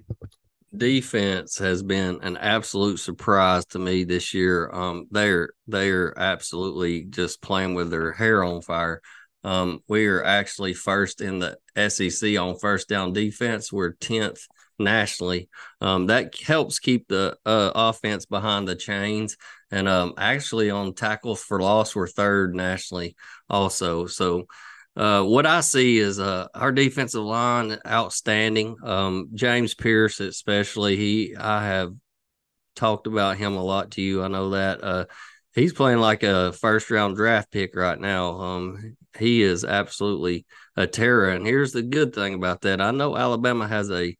defense 0.75 1.57
has 1.57 1.81
been 1.83 2.19
an 2.21 2.35
absolute 2.35 2.99
surprise 2.99 3.65
to 3.65 3.79
me 3.79 4.03
this 4.03 4.33
year. 4.33 4.69
Um, 4.73 5.07
they're 5.09 5.51
they're 5.67 6.17
absolutely 6.19 7.05
just 7.05 7.41
playing 7.41 7.75
with 7.75 7.91
their 7.91 8.11
hair 8.11 8.43
on 8.43 8.61
fire. 8.61 9.01
Um, 9.45 9.81
we 9.87 10.07
are 10.07 10.23
actually 10.23 10.73
first 10.73 11.21
in 11.21 11.39
the 11.39 11.57
SEC 11.89 12.37
on 12.37 12.57
first 12.57 12.89
down 12.89 13.13
defense. 13.13 13.71
We're 13.71 13.93
tenth 13.93 14.47
nationally. 14.79 15.49
Um, 15.81 16.07
that 16.07 16.35
helps 16.39 16.79
keep 16.79 17.07
the 17.07 17.37
uh, 17.45 17.71
offense 17.75 18.25
behind 18.25 18.67
the 18.67 18.75
chains. 18.75 19.37
And 19.69 19.87
um, 19.87 20.15
actually, 20.17 20.71
on 20.71 20.95
tackles 20.95 21.43
for 21.43 21.61
loss, 21.61 21.95
we're 21.95 22.07
third 22.07 22.55
nationally 22.55 23.15
also. 23.47 24.07
So 24.07 24.47
uh, 24.95 25.21
what 25.21 25.45
I 25.45 25.61
see 25.61 25.99
is 25.99 26.19
uh, 26.19 26.47
our 26.55 26.71
defensive 26.71 27.23
line 27.23 27.77
outstanding. 27.85 28.77
Um, 28.83 29.29
James 29.35 29.75
Pearce, 29.75 30.19
especially, 30.21 30.95
he 30.95 31.35
I 31.37 31.65
have 31.65 31.93
talked 32.75 33.05
about 33.05 33.37
him 33.37 33.55
a 33.55 33.63
lot 33.63 33.91
to 33.91 34.01
you. 34.01 34.23
I 34.23 34.27
know 34.27 34.51
that 34.51 34.83
uh, 34.83 35.05
he's 35.53 35.73
playing 35.73 35.99
like 35.99 36.23
a 36.23 36.51
first 36.53 36.89
round 36.89 37.15
draft 37.15 37.51
pick 37.51 37.75
right 37.75 37.99
now. 37.99 38.39
Um, 38.39 38.97
he 39.17 39.41
is 39.41 39.63
absolutely 39.63 40.45
a 40.75 40.87
terror. 40.87 41.29
And 41.29 41.45
here's 41.45 41.71
the 41.71 41.83
good 41.83 42.13
thing 42.13 42.33
about 42.33 42.61
that: 42.61 42.81
I 42.81 42.91
know 42.91 43.17
Alabama 43.17 43.67
has 43.67 43.91
a 43.91 44.15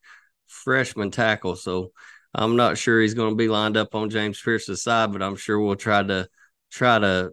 freshman 0.48 1.12
tackle, 1.12 1.56
so 1.56 1.92
I'm 2.34 2.56
not 2.56 2.78
sure 2.78 3.02
he's 3.02 3.14
going 3.14 3.32
to 3.32 3.36
be 3.36 3.48
lined 3.48 3.78
up 3.78 3.96
on 3.96 4.10
James 4.10 4.42
Pearce's 4.42 4.84
side, 4.84 5.12
but 5.12 5.24
I'm 5.24 5.36
sure 5.36 5.60
we'll 5.60 5.76
try 5.76 6.04
to 6.04 6.28
try 6.72 7.00
to 7.00 7.32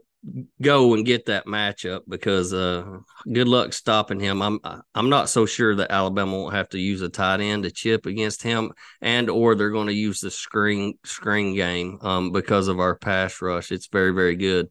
go 0.61 0.95
and 0.95 1.05
get 1.05 1.27
that 1.27 1.47
matchup 1.47 2.03
because 2.09 2.55
uh, 2.55 2.85
good 3.33 3.49
luck 3.49 3.73
stopping 3.73 4.21
him. 4.21 4.41
I'm 4.41 4.61
I'm 4.95 5.09
not 5.09 5.29
so 5.29 5.47
sure 5.47 5.75
that 5.77 5.91
Alabama 5.91 6.33
won't 6.33 6.55
have 6.55 6.69
to 6.71 6.79
use 6.79 7.03
a 7.03 7.09
tight 7.09 7.41
end 7.41 7.65
to 7.65 7.71
chip 7.71 8.07
against 8.07 8.43
him, 8.43 8.73
and 9.01 9.29
or 9.29 9.55
they're 9.55 9.71
going 9.71 9.89
to 9.89 9.95
use 9.95 10.21
the 10.21 10.31
screen 10.31 10.95
screen 11.05 11.55
game 11.55 11.99
um, 12.03 12.31
because 12.31 12.69
of 12.69 12.79
our 12.79 12.97
pass 12.97 13.43
rush. 13.43 13.73
It's 13.73 13.89
very 13.89 14.13
very 14.13 14.37
good. 14.37 14.69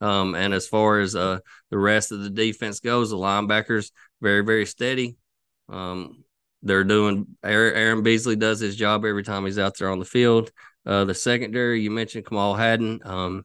Um, 0.00 0.34
and 0.34 0.54
as 0.54 0.66
far 0.66 1.00
as 1.00 1.16
uh, 1.16 1.40
the 1.70 1.78
rest 1.78 2.12
of 2.12 2.20
the 2.20 2.30
defense 2.30 2.80
goes, 2.80 3.10
the 3.10 3.16
linebackers 3.16 3.90
very 4.20 4.44
very 4.44 4.66
steady. 4.66 5.16
Um, 5.68 6.24
they're 6.62 6.84
doing 6.84 7.26
Aaron 7.44 8.02
Beasley 8.02 8.36
does 8.36 8.60
his 8.60 8.76
job 8.76 9.04
every 9.04 9.22
time 9.22 9.44
he's 9.44 9.58
out 9.58 9.78
there 9.78 9.90
on 9.90 9.98
the 9.98 10.04
field. 10.04 10.50
Uh, 10.84 11.04
the 11.04 11.14
secondary, 11.14 11.80
you 11.82 11.90
mentioned 11.90 12.26
Kamal 12.26 12.54
Hadden. 12.54 13.00
Um, 13.04 13.44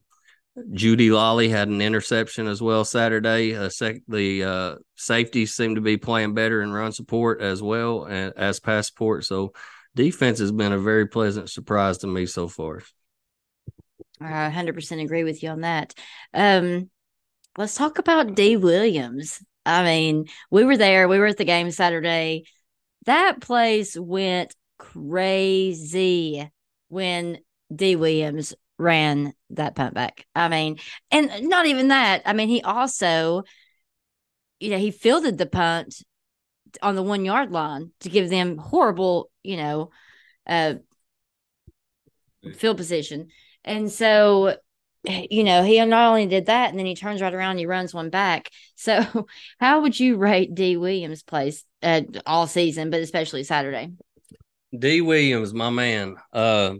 Judy 0.72 1.10
Lolly 1.10 1.50
had 1.50 1.67
an 1.67 1.81
interception 1.81 2.48
as 2.48 2.62
well 2.62 2.86
Saturday. 2.86 3.55
Uh, 3.55 3.69
sec- 3.69 4.03
the 4.07 4.43
uh, 4.43 4.75
safeties 4.95 5.53
seem 5.55 5.75
to 5.75 5.81
be 5.81 5.98
playing 5.98 6.36
better 6.36 6.62
in 6.62 6.72
run 6.72 6.91
support 6.91 7.41
as 7.41 7.62
well 7.62 8.07
as 8.07 8.60
pass 8.60 8.88
support. 8.88 9.25
So 9.25 9.53
defense 9.95 10.39
has 10.39 10.51
been 10.51 10.72
a 10.72 10.79
very 10.79 11.07
pleasant 11.07 11.50
surprise 11.50 12.00
to 12.00 12.07
me 12.07 12.25
so 12.27 12.48
far. 12.48 12.81
I 14.24 14.44
100% 14.46 15.01
agree 15.01 15.24
with 15.24 15.44
you 15.44 15.50
on 15.50 15.62
that. 15.62 15.94
Um, 16.34 16.89
let's 17.58 17.75
talk 17.75 18.00
about 18.00 18.36
D. 18.36 18.58
Williams. 18.58 19.44
I 19.65 19.84
mean, 19.84 20.25
we 20.51 20.65
were 20.65 20.77
there. 20.77 21.08
We 21.08 21.20
were 21.20 21.27
at 21.27 21.38
the 21.38 21.46
game 21.46 21.72
Saturday. 21.72 22.46
That 23.06 23.42
place 23.42 23.98
went 23.98 24.56
crazy 24.77 26.50
when 26.89 27.39
D. 27.74 27.96
Williams 27.96 28.53
ran 28.77 29.34
that 29.51 29.75
punt 29.75 29.94
back. 29.94 30.25
I 30.36 30.48
mean, 30.50 30.80
and 31.12 31.48
not 31.48 31.65
even 31.65 31.89
that. 31.89 32.24
I 32.25 32.34
mean, 32.34 32.50
he 32.50 32.62
also, 32.62 33.44
you 34.60 34.70
know, 34.70 34.77
he 34.77 34.92
fielded 34.92 35.38
the 35.38 35.46
punt 35.46 35.96
on 36.82 36.96
the 36.96 37.03
one 37.03 37.25
yard 37.25 37.51
line 37.51 37.92
to 38.01 38.10
give 38.10 38.30
them 38.30 38.58
horrible, 38.58 39.30
you 39.44 39.58
know, 39.58 39.92
uh, 40.48 40.75
field 42.56 42.77
position. 42.77 43.30
And 43.63 43.91
so, 43.91 44.58
you 45.03 45.43
know, 45.43 45.63
he 45.63 45.84
not 45.84 46.10
only 46.10 46.27
did 46.27 46.48
that, 46.48 46.70
and 46.70 46.79
then 46.79 46.86
he 46.86 46.96
turns 46.96 47.22
right 47.22 47.34
around 47.34 47.51
and 47.51 47.60
he 47.60 47.65
runs 47.65 47.93
one 47.93 48.10
back. 48.10 48.50
So, 48.75 49.27
how 49.60 49.82
would 49.82 50.00
you 50.00 50.17
rate 50.17 50.55
D. 50.55 50.77
Williams' 50.77 51.24
place 51.24 51.63
uh, 51.82 52.01
all 52.25 52.48
season, 52.48 52.89
but 52.89 53.01
especially 53.01 53.43
Saturday? 53.43 53.91
D. 54.77 55.01
Williams, 55.01 55.53
my 55.53 55.70
man. 55.70 56.15
Uh, 56.32 56.75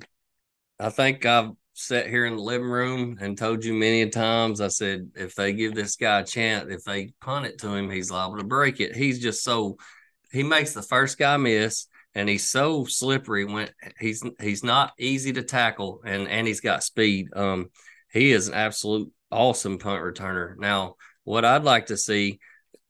I 0.79 0.89
think 0.89 1.25
I've 1.25 1.51
sat 1.73 2.07
here 2.07 2.25
in 2.25 2.35
the 2.35 2.41
living 2.41 2.67
room 2.67 3.17
and 3.19 3.37
told 3.37 3.63
you 3.63 3.73
many 3.73 4.09
times. 4.09 4.61
I 4.61 4.67
said, 4.67 5.11
if 5.15 5.35
they 5.35 5.53
give 5.53 5.75
this 5.75 5.95
guy 5.95 6.19
a 6.19 6.25
chance, 6.25 6.71
if 6.71 6.83
they 6.83 7.13
punt 7.21 7.45
it 7.45 7.59
to 7.59 7.73
him, 7.73 7.89
he's 7.89 8.11
liable 8.11 8.37
to 8.37 8.43
break 8.43 8.79
it. 8.79 8.95
He's 8.95 9.19
just 9.19 9.43
so 9.43 9.77
he 10.33 10.43
makes 10.43 10.73
the 10.73 10.81
first 10.81 11.17
guy 11.17 11.37
miss, 11.37 11.87
and 12.15 12.29
he's 12.29 12.50
so 12.50 12.86
slippery 12.86 13.46
when 13.46 13.70
he's 14.00 14.24
he's 14.39 14.63
not 14.63 14.93
easy 15.00 15.34
to 15.34 15.43
tackle, 15.43 16.01
and 16.05 16.27
and 16.27 16.48
he's 16.48 16.62
got 16.62 16.84
speed. 16.84 17.29
Um, 17.36 17.70
he 18.12 18.32
is 18.32 18.48
an 18.48 18.53
absolute 18.53 19.12
awesome 19.32 19.79
punt 19.79 20.03
returner. 20.03 20.58
Now, 20.58 20.96
what 21.24 21.46
I'd 21.46 21.63
like 21.63 21.88
to 21.88 21.98
see. 21.98 22.39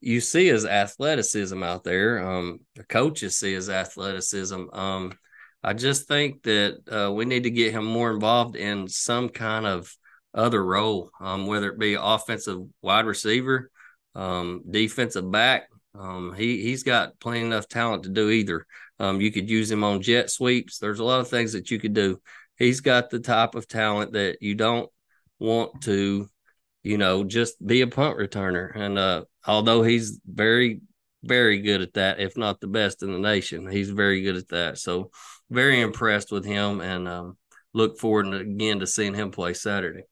You 0.06 0.20
see 0.20 0.48
his 0.48 0.66
athleticism 0.66 1.64
out 1.64 1.86
there. 1.86 2.20
Um, 2.30 2.60
the 2.76 2.84
coaches 2.84 3.38
see 3.38 3.54
his 3.54 3.70
athleticism. 3.70 4.66
Um, 4.74 5.14
I 5.64 5.74
just 5.74 6.10
think 6.10 6.44
that 6.44 6.80
uh, 6.92 7.12
we 7.14 7.24
need 7.24 7.44
to 7.44 7.50
get 7.50 7.72
him 7.72 7.86
more 7.86 8.12
involved 8.12 8.58
in 8.58 8.90
some 8.90 9.30
kind 9.30 9.66
of 9.66 9.96
other 10.34 10.64
role, 10.64 11.10
um, 11.22 11.48
whether 11.48 11.72
it 11.72 11.80
be 11.80 11.94
offensive 11.94 12.60
wide 12.82 13.06
receiver, 13.06 13.72
um, 14.16 14.64
defensive 14.70 15.32
back. 15.32 15.70
Um, 15.98 16.34
he 16.36 16.62
he's 16.62 16.84
got 16.84 17.20
plenty 17.20 17.42
enough 17.42 17.68
talent 17.68 18.04
to 18.04 18.10
do 18.10 18.30
either. 18.30 18.66
Um, 19.00 19.22
you 19.22 19.32
could 19.32 19.50
use 19.50 19.70
him 19.70 19.84
on 19.84 20.02
jet 20.02 20.30
sweeps. 20.30 20.78
There's 20.78 21.00
a 21.00 21.04
lot 21.04 21.20
of 21.20 21.28
things 21.28 21.54
that 21.54 21.72
you 21.72 21.80
could 21.80 21.94
do. 21.94 22.20
He's 22.58 22.82
got 22.82 23.10
the 23.10 23.20
type 23.20 23.56
of 23.56 23.68
talent 23.68 24.14
that 24.14 24.42
you 24.42 24.56
don't 24.56 24.90
want 25.40 25.82
to, 25.84 26.30
you 26.84 26.98
know, 26.98 27.24
just 27.24 27.66
be 27.66 27.82
a 27.82 27.88
punt 27.88 28.18
returner. 28.18 28.76
And 28.76 28.98
uh, 28.98 29.26
although 29.46 29.84
he's 29.84 30.20
very 30.26 30.82
very 31.24 31.60
good 31.60 31.82
at 31.82 31.94
that, 31.94 32.20
if 32.20 32.38
not 32.38 32.60
the 32.60 32.68
best 32.68 33.02
in 33.02 33.12
the 33.12 33.20
nation, 33.20 33.70
he's 33.70 33.90
very 33.90 34.22
good 34.22 34.36
at 34.36 34.50
that. 34.50 34.78
So 34.78 35.12
very 35.50 35.80
impressed 35.82 36.32
with 36.32 36.46
him 36.46 36.82
and 36.82 37.08
um, 37.08 37.38
look 37.74 37.98
forward 37.98 38.34
again 38.34 38.80
to 38.80 38.88
seeing 38.88 39.14
him 39.14 39.32
play 39.32 39.54
Saturday. 39.54 40.04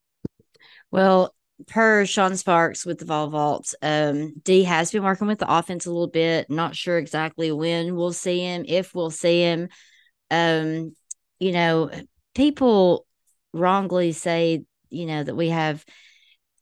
Well, 0.90 1.34
per 1.68 2.06
Sean 2.06 2.36
Sparks 2.38 2.86
with 2.86 3.00
the 3.00 3.06
Vol 3.06 3.30
Vaults, 3.30 3.76
um, 3.82 4.34
D 4.44 4.64
has 4.64 4.92
been 4.92 5.04
working 5.04 5.28
with 5.28 5.40
the 5.40 5.52
offense 5.52 5.86
a 5.86 5.92
little 5.92 6.08
bit. 6.08 6.50
Not 6.50 6.76
sure 6.76 6.98
exactly 6.98 7.52
when 7.52 7.96
we'll 7.96 8.14
see 8.14 8.40
him, 8.40 8.66
if 8.68 8.94
we'll 8.94 9.12
see 9.12 9.42
him. 9.42 9.70
Um, 10.30 10.96
you 11.40 11.52
know, 11.52 11.90
people 12.36 13.06
wrongly 13.54 14.12
say, 14.12 14.64
you 14.90 15.06
know, 15.06 15.24
that 15.24 15.36
we 15.36 15.50
have 15.50 15.84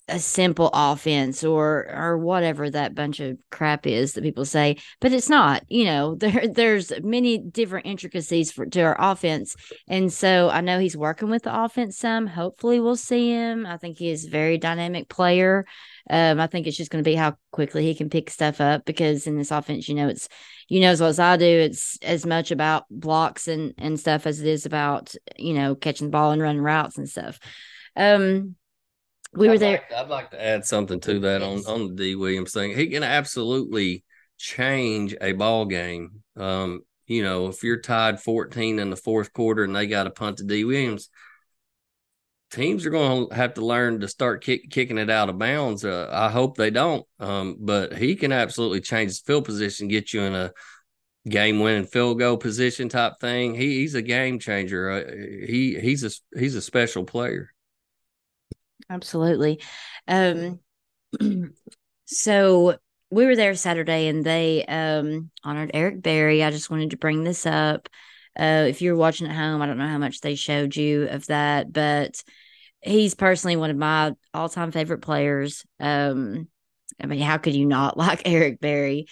a 0.09 0.19
simple 0.19 0.69
offense 0.73 1.43
or 1.43 1.87
or 1.93 2.17
whatever 2.17 2.69
that 2.69 2.95
bunch 2.95 3.19
of 3.19 3.37
crap 3.51 3.87
is 3.87 4.13
that 4.13 4.23
people 4.23 4.45
say 4.45 4.77
but 4.99 5.13
it's 5.13 5.29
not 5.29 5.63
you 5.69 5.85
know 5.85 6.15
there 6.19 6.47
there's 6.47 6.91
many 7.01 7.37
different 7.37 7.85
intricacies 7.85 8.51
for 8.51 8.65
to 8.65 8.81
our 8.81 8.95
offense. 8.99 9.55
And 9.87 10.11
so 10.11 10.49
i 10.49 10.61
know 10.61 10.79
he's 10.79 10.97
working 10.97 11.29
with 11.29 11.43
the 11.43 11.63
offense 11.63 11.97
some. 11.97 12.27
Hopefully 12.27 12.79
we'll 12.79 12.95
see 12.95 13.29
him. 13.29 13.65
I 13.65 13.77
think 13.77 13.97
he 13.97 14.09
is 14.09 14.25
a 14.25 14.29
very 14.29 14.57
dynamic 14.57 15.09
player. 15.09 15.65
Um, 16.09 16.39
i 16.39 16.47
think 16.47 16.65
it's 16.65 16.77
just 16.77 16.91
going 16.91 17.03
to 17.03 17.09
be 17.09 17.15
how 17.15 17.35
quickly 17.51 17.83
he 17.85 17.95
can 17.95 18.09
pick 18.09 18.29
stuff 18.29 18.61
up 18.61 18.85
because 18.85 19.27
in 19.27 19.37
this 19.37 19.51
offense 19.51 19.87
you 19.87 19.95
know 19.95 20.07
it's 20.07 20.27
you 20.67 20.79
know 20.79 20.89
as 20.89 20.99
well 20.99 21.09
as 21.09 21.19
i 21.19 21.37
do. 21.37 21.45
It's 21.45 21.97
as 22.01 22.25
much 22.25 22.51
about 22.51 22.85
blocks 22.89 23.47
and 23.47 23.73
and 23.77 23.99
stuff 23.99 24.25
as 24.25 24.39
it 24.39 24.47
is 24.47 24.65
about 24.65 25.15
you 25.37 25.53
know 25.53 25.75
catching 25.75 26.07
the 26.07 26.11
ball 26.11 26.31
and 26.31 26.41
running 26.41 26.61
routes 26.61 26.97
and 26.97 27.09
stuff. 27.09 27.39
Um 27.95 28.55
we 29.33 29.47
I'd 29.47 29.51
were 29.51 29.57
there. 29.57 29.83
Like, 29.89 29.99
I'd 29.99 30.09
like 30.09 30.31
to 30.31 30.43
add 30.43 30.65
something 30.65 30.99
to 31.01 31.19
that 31.19 31.41
on 31.41 31.59
on 31.67 31.87
the 31.89 31.95
D 31.95 32.15
Williams 32.15 32.53
thing. 32.53 32.75
He 32.75 32.87
can 32.87 33.03
absolutely 33.03 34.03
change 34.37 35.15
a 35.21 35.33
ball 35.33 35.65
game. 35.65 36.23
Um, 36.35 36.81
you 37.05 37.23
know, 37.23 37.47
if 37.47 37.63
you're 37.63 37.81
tied 37.81 38.21
14 38.21 38.79
in 38.79 38.89
the 38.89 38.95
fourth 38.95 39.33
quarter 39.33 39.63
and 39.63 39.75
they 39.75 39.87
got 39.87 40.03
to 40.03 40.11
punt 40.11 40.37
to 40.37 40.43
D 40.43 40.63
Williams, 40.63 41.09
teams 42.51 42.85
are 42.85 42.91
going 42.91 43.29
to 43.29 43.35
have 43.35 43.55
to 43.55 43.65
learn 43.65 43.99
to 43.99 44.07
start 44.07 44.43
kick, 44.43 44.69
kicking 44.69 44.97
it 44.97 45.09
out 45.09 45.29
of 45.29 45.37
bounds. 45.37 45.85
Uh, 45.85 46.09
I 46.11 46.29
hope 46.29 46.57
they 46.57 46.69
don't. 46.69 47.05
Um, 47.19 47.57
but 47.59 47.97
he 47.97 48.15
can 48.15 48.31
absolutely 48.31 48.81
change 48.81 49.09
his 49.09 49.19
field 49.19 49.45
position, 49.45 49.87
get 49.87 50.13
you 50.13 50.21
in 50.21 50.35
a 50.35 50.51
game 51.27 51.59
winning 51.59 51.85
field 51.85 52.19
goal 52.19 52.37
position 52.37 52.89
type 52.89 53.13
thing. 53.19 53.53
He, 53.53 53.79
he's 53.79 53.95
a 53.95 54.01
game 54.01 54.39
changer. 54.39 54.89
Uh, 54.89 55.45
he 55.45 55.79
he's 55.79 56.03
a 56.03 56.39
he's 56.39 56.55
a 56.55 56.61
special 56.61 57.03
player. 57.03 57.53
Absolutely. 58.89 59.61
Um, 60.07 60.59
so 62.05 62.77
we 63.11 63.25
were 63.25 63.35
there 63.35 63.55
Saturday 63.55 64.07
and 64.07 64.25
they 64.25 64.65
um, 64.65 65.31
honored 65.43 65.71
Eric 65.73 66.01
Berry. 66.01 66.43
I 66.43 66.51
just 66.51 66.69
wanted 66.69 66.91
to 66.91 66.97
bring 66.97 67.23
this 67.23 67.45
up. 67.45 67.89
Uh, 68.39 68.65
if 68.69 68.81
you're 68.81 68.95
watching 68.95 69.27
at 69.27 69.35
home, 69.35 69.61
I 69.61 69.65
don't 69.67 69.77
know 69.77 69.87
how 69.87 69.97
much 69.97 70.21
they 70.21 70.35
showed 70.35 70.75
you 70.75 71.07
of 71.09 71.25
that, 71.27 71.73
but 71.73 72.23
he's 72.81 73.15
personally 73.15 73.55
one 73.57 73.71
of 73.71 73.77
my 73.77 74.13
all 74.33 74.49
time 74.49 74.71
favorite 74.71 75.01
players. 75.01 75.65
Um, 75.79 76.47
I 77.01 77.07
mean, 77.07 77.21
how 77.21 77.37
could 77.37 77.55
you 77.55 77.65
not 77.65 77.97
like 77.99 78.23
Eric 78.25 78.59
Berry? 78.61 79.07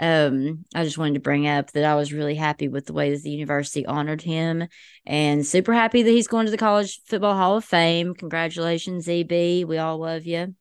Um, 0.00 0.64
I 0.74 0.82
just 0.82 0.96
wanted 0.96 1.14
to 1.14 1.20
bring 1.20 1.46
up 1.46 1.72
that 1.72 1.84
I 1.84 1.94
was 1.94 2.12
really 2.12 2.34
happy 2.34 2.68
with 2.68 2.86
the 2.86 2.94
way 2.94 3.10
that 3.10 3.22
the 3.22 3.30
university 3.30 3.84
honored 3.84 4.22
him 4.22 4.66
and 5.04 5.46
super 5.46 5.74
happy 5.74 6.02
that 6.02 6.10
he's 6.10 6.26
going 6.26 6.46
to 6.46 6.50
the 6.50 6.56
College 6.56 7.02
Football 7.04 7.34
Hall 7.34 7.58
of 7.58 7.66
Fame. 7.66 8.14
Congratulations, 8.14 9.06
EB. 9.06 9.30
We 9.68 9.76
all 9.76 9.98
love 9.98 10.24
you. 10.24 10.54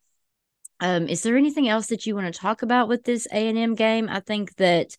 Um, 0.81 1.07
is 1.07 1.23
there 1.23 1.37
anything 1.37 1.69
else 1.69 1.87
that 1.87 2.05
you 2.05 2.15
want 2.15 2.33
to 2.33 2.37
talk 2.37 2.63
about 2.63 2.89
with 2.89 3.05
this 3.05 3.27
A&M 3.31 3.75
game? 3.75 4.09
I 4.09 4.19
think 4.19 4.55
that, 4.57 4.97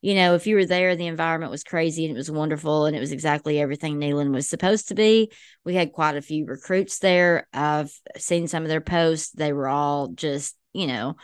you 0.00 0.14
know, 0.14 0.34
if 0.36 0.46
you 0.46 0.56
were 0.56 0.64
there, 0.64 0.96
the 0.96 1.06
environment 1.06 1.50
was 1.50 1.62
crazy 1.62 2.06
and 2.06 2.14
it 2.14 2.18
was 2.18 2.30
wonderful 2.30 2.86
and 2.86 2.96
it 2.96 3.00
was 3.00 3.12
exactly 3.12 3.60
everything 3.60 3.98
Neyland 3.98 4.32
was 4.32 4.48
supposed 4.48 4.88
to 4.88 4.94
be. 4.94 5.30
We 5.66 5.74
had 5.74 5.92
quite 5.92 6.16
a 6.16 6.22
few 6.22 6.46
recruits 6.46 6.98
there. 6.98 7.46
I've 7.52 7.92
seen 8.16 8.48
some 8.48 8.62
of 8.62 8.70
their 8.70 8.80
posts. 8.80 9.32
They 9.32 9.52
were 9.52 9.68
all 9.68 10.08
just, 10.08 10.56
you 10.72 10.86
know, 10.86 11.16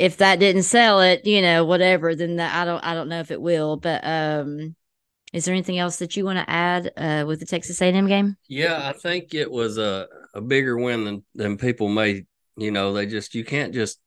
if 0.00 0.16
that 0.16 0.38
didn't 0.38 0.62
sell 0.62 1.02
it, 1.02 1.26
you 1.26 1.42
know, 1.42 1.66
whatever, 1.66 2.14
then 2.14 2.36
that 2.36 2.54
I 2.54 2.64
don't 2.64 2.82
I 2.82 2.94
don't 2.94 3.10
know 3.10 3.20
if 3.20 3.30
it 3.30 3.40
will. 3.40 3.76
But 3.76 4.00
um 4.02 4.74
is 5.32 5.44
there 5.44 5.54
anything 5.54 5.78
else 5.78 5.98
that 5.98 6.16
you 6.16 6.24
want 6.24 6.38
to 6.38 6.50
add 6.50 6.90
uh, 6.96 7.24
with 7.24 7.38
the 7.38 7.46
Texas 7.46 7.80
A&M 7.80 8.08
game? 8.08 8.36
Yeah, 8.48 8.88
I 8.88 8.92
think 8.92 9.32
it 9.32 9.48
was 9.48 9.78
a, 9.78 10.08
a 10.34 10.40
bigger 10.40 10.76
win 10.76 11.04
than 11.04 11.24
than 11.34 11.56
people 11.56 11.88
may. 11.88 12.24
You 12.56 12.72
know, 12.72 12.92
they 12.92 13.06
just 13.06 13.34
you 13.34 13.44
can't 13.44 13.72
just 13.72 14.00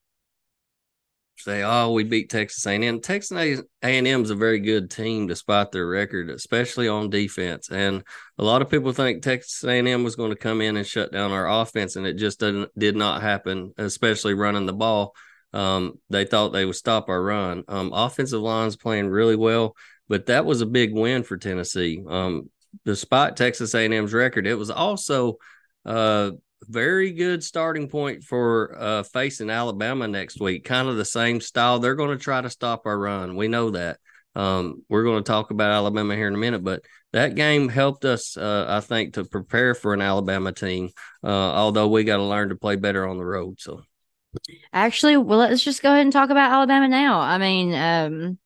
say, 1.37 1.63
"Oh, 1.63 1.91
we 1.91 2.03
beat 2.03 2.29
Texas 2.29 2.65
A&M." 2.65 2.99
Texas 2.99 3.61
A&M 3.83 4.21
is 4.23 4.31
a 4.31 4.35
very 4.35 4.59
good 4.59 4.89
team 4.89 5.27
despite 5.27 5.71
their 5.71 5.87
record, 5.87 6.29
especially 6.29 6.87
on 6.87 7.09
defense. 7.09 7.69
And 7.69 8.03
a 8.37 8.43
lot 8.43 8.61
of 8.61 8.69
people 8.69 8.91
think 8.93 9.21
Texas 9.21 9.63
A&M 9.63 10.03
was 10.03 10.15
going 10.15 10.31
to 10.31 10.35
come 10.35 10.59
in 10.59 10.75
and 10.75 10.85
shut 10.85 11.13
down 11.13 11.31
our 11.31 11.47
offense, 11.47 11.95
and 11.95 12.05
it 12.05 12.15
just 12.15 12.39
didn't 12.39 12.71
did 12.77 12.97
not 12.97 13.21
happen, 13.21 13.73
especially 13.77 14.33
running 14.33 14.65
the 14.65 14.73
ball. 14.73 15.13
Um, 15.53 15.99
they 16.09 16.25
thought 16.25 16.49
they 16.49 16.65
would 16.65 16.75
stop 16.75 17.09
our 17.09 17.21
run. 17.21 17.63
Um, 17.67 17.91
offensive 17.93 18.41
line's 18.41 18.75
playing 18.75 19.07
really 19.07 19.35
well, 19.35 19.75
but 20.07 20.25
that 20.27 20.45
was 20.45 20.61
a 20.61 20.65
big 20.65 20.93
win 20.93 21.23
for 21.23 21.37
Tennessee. 21.37 22.03
Um, 22.07 22.49
despite 22.85 23.35
Texas 23.35 23.73
A&M's 23.75 24.13
record, 24.13 24.47
it 24.47 24.55
was 24.55 24.71
also 24.71 25.37
a 25.85 26.31
very 26.67 27.11
good 27.11 27.43
starting 27.43 27.87
point 27.87 28.23
for 28.23 28.75
uh, 28.79 29.03
facing 29.03 29.49
Alabama 29.49 30.07
next 30.07 30.39
week. 30.39 30.63
Kind 30.65 30.87
of 30.87 30.97
the 30.97 31.05
same 31.05 31.41
style. 31.41 31.79
They're 31.79 31.95
going 31.95 32.17
to 32.17 32.23
try 32.23 32.41
to 32.41 32.49
stop 32.49 32.85
our 32.85 32.97
run. 32.97 33.35
We 33.35 33.47
know 33.47 33.71
that. 33.71 33.99
Um, 34.35 34.83
we're 34.89 35.03
going 35.03 35.23
to 35.23 35.27
talk 35.27 35.51
about 35.51 35.71
Alabama 35.71 36.15
here 36.15 36.27
in 36.27 36.33
a 36.33 36.39
minute, 36.39 36.63
but 36.63 36.81
that 37.11 37.35
game 37.35 37.69
helped 37.69 38.03
us, 38.03 38.35
uh, 38.35 38.65
I 38.67 38.79
think, 38.79 39.13
to 39.13 39.25
prepare 39.25 39.75
for 39.75 39.93
an 39.93 40.01
Alabama 40.01 40.51
team. 40.51 40.89
Uh, 41.23 41.27
although 41.27 41.87
we 41.87 42.03
got 42.03 42.17
to 42.17 42.23
learn 42.23 42.49
to 42.49 42.55
play 42.55 42.75
better 42.75 43.07
on 43.07 43.17
the 43.17 43.25
road. 43.25 43.61
So 43.61 43.83
Actually, 44.73 45.17
well, 45.17 45.39
let's 45.39 45.63
just 45.63 45.81
go 45.81 45.89
ahead 45.91 46.01
and 46.01 46.11
talk 46.11 46.29
about 46.29 46.51
Alabama 46.51 46.87
now. 46.87 47.19
I 47.19 47.37
mean, 47.37 47.73
um, 47.73 48.37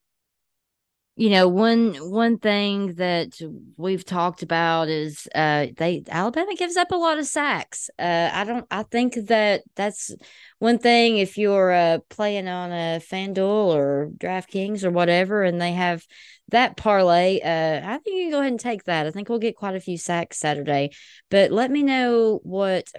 you 1.15 1.31
know, 1.31 1.47
one 1.47 1.95
one 1.95 2.37
thing 2.37 2.93
that 2.95 3.39
we've 3.75 4.05
talked 4.05 4.43
about 4.43 4.87
is 4.87 5.27
uh, 5.33 5.65
they 5.75 6.03
Alabama 6.07 6.53
gives 6.55 6.77
up 6.77 6.91
a 6.91 6.95
lot 6.95 7.17
of 7.17 7.25
sacks. 7.25 7.89
Uh, 7.97 8.29
I 8.31 8.43
don't. 8.43 8.67
I 8.69 8.83
think 8.83 9.15
that 9.27 9.63
that's 9.75 10.13
one 10.59 10.77
thing. 10.77 11.17
If 11.17 11.35
you're 11.39 11.71
uh, 11.71 11.99
playing 12.09 12.47
on 12.47 12.71
a 12.71 12.99
FanDuel 12.99 13.39
or 13.75 14.11
DraftKings 14.15 14.83
or 14.83 14.91
whatever, 14.91 15.41
and 15.41 15.59
they 15.59 15.71
have 15.71 16.05
that 16.49 16.77
parlay, 16.77 17.39
uh, 17.41 17.81
I 17.83 17.97
think 17.97 18.15
you 18.17 18.23
can 18.25 18.31
go 18.31 18.39
ahead 18.39 18.51
and 18.51 18.59
take 18.59 18.83
that. 18.83 19.07
I 19.07 19.11
think 19.11 19.27
we'll 19.27 19.39
get 19.39 19.55
quite 19.55 19.75
a 19.75 19.79
few 19.79 19.97
sacks 19.97 20.37
Saturday. 20.37 20.91
But 21.31 21.51
let 21.51 21.71
me 21.71 21.81
know 21.81 22.39
what 22.43 22.91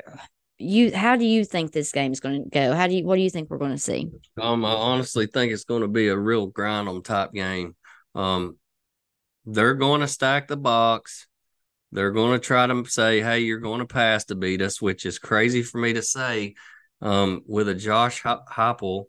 you 0.59 0.95
how 0.95 1.17
do 1.17 1.25
you 1.25 1.45
think 1.45 1.73
this 1.73 1.93
game 1.93 2.13
is 2.13 2.21
going 2.21 2.45
to 2.45 2.51
go? 2.51 2.75
How 2.75 2.87
do 2.87 2.95
you 2.95 3.05
what 3.05 3.17
do 3.17 3.23
you 3.23 3.31
think 3.31 3.49
we're 3.49 3.59
going 3.59 3.73
to 3.73 3.79
see? 3.79 4.11
Um, 4.41 4.65
I 4.65 4.73
honestly 4.73 5.27
think 5.27 5.53
it's 5.53 5.65
going 5.65 5.83
to 5.83 5.89
be 5.89 6.09
a 6.09 6.17
real 6.17 6.47
grind 6.47 6.89
on 6.89 7.03
top 7.03 7.33
game. 7.33 7.77
Um, 8.15 8.59
they're 9.47 9.75
going 9.75 10.01
to 10.01 10.09
stack 10.09 10.49
the 10.49 10.57
box. 10.57 11.27
They're 11.93 12.11
going 12.11 12.39
to 12.39 12.45
try 12.45 12.67
to 12.67 12.85
say, 12.87 13.21
"Hey, 13.21 13.41
you're 13.41 13.61
going 13.61 13.81
to 13.81 13.87
pass 13.87 14.25
to 14.27 14.35
beat 14.35 14.61
us," 14.61 14.83
which 14.83 15.07
is 15.07 15.19
crazy 15.19 15.63
for 15.63 15.79
me 15.79 15.93
to 15.95 16.03
say 16.03 16.55
um, 17.01 17.43
with 17.47 17.69
a 17.69 17.75
Josh 17.75 18.23
Heupel 18.23 19.05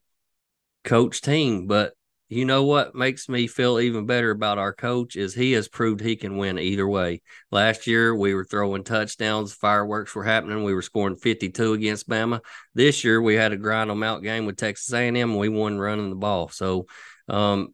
coach 0.84 1.22
team. 1.22 1.68
But 1.68 1.94
you 2.30 2.46
know 2.46 2.64
what 2.64 2.94
makes 2.94 3.28
me 3.28 3.48
feel 3.48 3.80
even 3.80 4.06
better 4.06 4.30
about 4.30 4.60
our 4.60 4.72
coach 4.72 5.16
is 5.16 5.34
he 5.34 5.54
has 5.54 5.68
proved 5.68 6.00
he 6.00 6.16
can 6.16 6.38
win 6.38 6.60
either 6.60 6.88
way. 6.88 7.24
Last 7.50 7.88
year 7.88 8.16
we 8.16 8.36
were 8.36 8.46
throwing 8.46 8.84
touchdowns, 8.84 9.52
fireworks 9.52 10.14
were 10.14 10.24
happening, 10.24 10.64
we 10.64 10.76
were 10.76 10.84
scoring 10.84 11.16
52 11.16 11.74
against 11.74 12.08
Bama. 12.08 12.42
This 12.76 13.04
year 13.04 13.20
we 13.20 13.34
had 13.34 13.52
a 13.52 13.58
grind 13.58 13.90
them 13.90 14.04
out 14.04 14.22
game 14.22 14.46
with 14.46 14.58
Texas 14.58 14.94
A&M 14.94 15.16
and 15.16 15.40
we 15.40 15.50
won 15.50 15.80
running 15.80 16.12
the 16.12 16.16
ball. 16.16 16.50
So 16.50 16.86
um, 17.28 17.74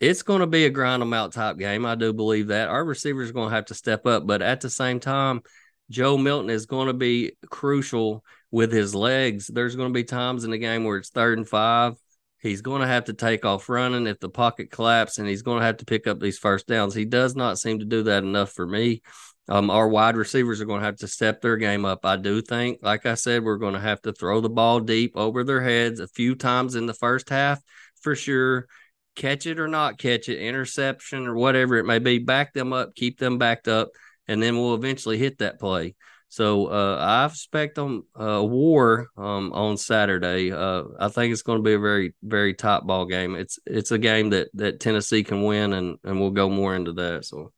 it's 0.00 0.22
going 0.22 0.40
to 0.40 0.46
be 0.46 0.64
a 0.64 0.70
grind 0.70 1.02
them 1.02 1.12
out 1.12 1.32
type 1.32 1.58
game. 1.58 1.84
I 1.84 1.94
do 1.94 2.14
believe 2.14 2.46
that. 2.46 2.68
Our 2.68 2.84
receivers 2.84 3.28
are 3.28 3.34
going 3.34 3.50
to 3.50 3.54
have 3.54 3.66
to 3.66 3.74
step 3.74 4.06
up, 4.06 4.26
but 4.26 4.40
at 4.40 4.62
the 4.62 4.70
same 4.70 5.00
time, 5.00 5.42
Joe 5.90 6.16
Milton 6.16 6.48
is 6.48 6.64
going 6.64 6.86
to 6.86 6.94
be 6.94 7.32
crucial 7.50 8.24
with 8.50 8.72
his 8.72 8.94
legs. 8.94 9.48
There's 9.48 9.76
going 9.76 9.90
to 9.90 9.94
be 9.94 10.04
times 10.04 10.44
in 10.44 10.50
the 10.50 10.56
game 10.56 10.84
where 10.84 10.96
it's 10.96 11.10
third 11.10 11.36
and 11.36 11.46
five 11.46 11.94
He's 12.42 12.60
going 12.60 12.80
to 12.80 12.88
have 12.88 13.04
to 13.04 13.12
take 13.12 13.44
off 13.44 13.68
running 13.68 14.08
if 14.08 14.18
the 14.18 14.28
pocket 14.28 14.70
collapses, 14.70 15.18
and 15.18 15.28
he's 15.28 15.42
going 15.42 15.60
to 15.60 15.64
have 15.64 15.76
to 15.76 15.84
pick 15.84 16.08
up 16.08 16.18
these 16.18 16.38
first 16.38 16.66
downs. 16.66 16.92
He 16.92 17.04
does 17.04 17.36
not 17.36 17.58
seem 17.58 17.78
to 17.78 17.84
do 17.84 18.02
that 18.02 18.24
enough 18.24 18.50
for 18.50 18.66
me. 18.66 19.02
Um, 19.48 19.70
our 19.70 19.88
wide 19.88 20.16
receivers 20.16 20.60
are 20.60 20.64
going 20.64 20.80
to 20.80 20.86
have 20.86 20.96
to 20.98 21.08
step 21.08 21.40
their 21.40 21.56
game 21.56 21.84
up. 21.84 22.04
I 22.04 22.16
do 22.16 22.42
think, 22.42 22.80
like 22.82 23.06
I 23.06 23.14
said, 23.14 23.44
we're 23.44 23.58
going 23.58 23.74
to 23.74 23.80
have 23.80 24.02
to 24.02 24.12
throw 24.12 24.40
the 24.40 24.50
ball 24.50 24.80
deep 24.80 25.12
over 25.16 25.44
their 25.44 25.62
heads 25.62 26.00
a 26.00 26.08
few 26.08 26.34
times 26.34 26.74
in 26.74 26.86
the 26.86 26.94
first 26.94 27.28
half 27.28 27.60
for 28.02 28.16
sure. 28.16 28.66
Catch 29.14 29.46
it 29.46 29.60
or 29.60 29.68
not 29.68 29.98
catch 29.98 30.28
it, 30.28 30.40
interception 30.40 31.26
or 31.26 31.34
whatever 31.34 31.76
it 31.76 31.84
may 31.84 31.98
be, 31.98 32.18
back 32.18 32.54
them 32.54 32.72
up, 32.72 32.94
keep 32.94 33.18
them 33.18 33.36
backed 33.36 33.68
up, 33.68 33.90
and 34.26 34.42
then 34.42 34.56
we'll 34.56 34.74
eventually 34.74 35.18
hit 35.18 35.38
that 35.38 35.60
play. 35.60 35.94
So 36.32 36.68
uh, 36.68 36.96
I 36.98 37.26
expect 37.26 37.74
them 37.74 38.06
uh, 38.18 38.24
a 38.24 38.44
war 38.44 39.10
um, 39.18 39.52
on 39.52 39.76
Saturday. 39.76 40.50
Uh, 40.50 40.84
I 40.98 41.08
think 41.08 41.30
it's 41.30 41.42
going 41.42 41.58
to 41.58 41.62
be 41.62 41.74
a 41.74 41.78
very 41.78 42.14
very 42.22 42.54
top 42.54 42.86
ball 42.86 43.04
game. 43.04 43.36
It's 43.36 43.58
it's 43.66 43.90
a 43.90 43.98
game 43.98 44.30
that 44.30 44.48
that 44.54 44.80
Tennessee 44.80 45.24
can 45.24 45.42
win, 45.42 45.74
and 45.74 45.98
and 46.04 46.18
we'll 46.18 46.30
go 46.30 46.48
more 46.48 46.74
into 46.74 46.94
that. 46.94 47.26
So, 47.26 47.52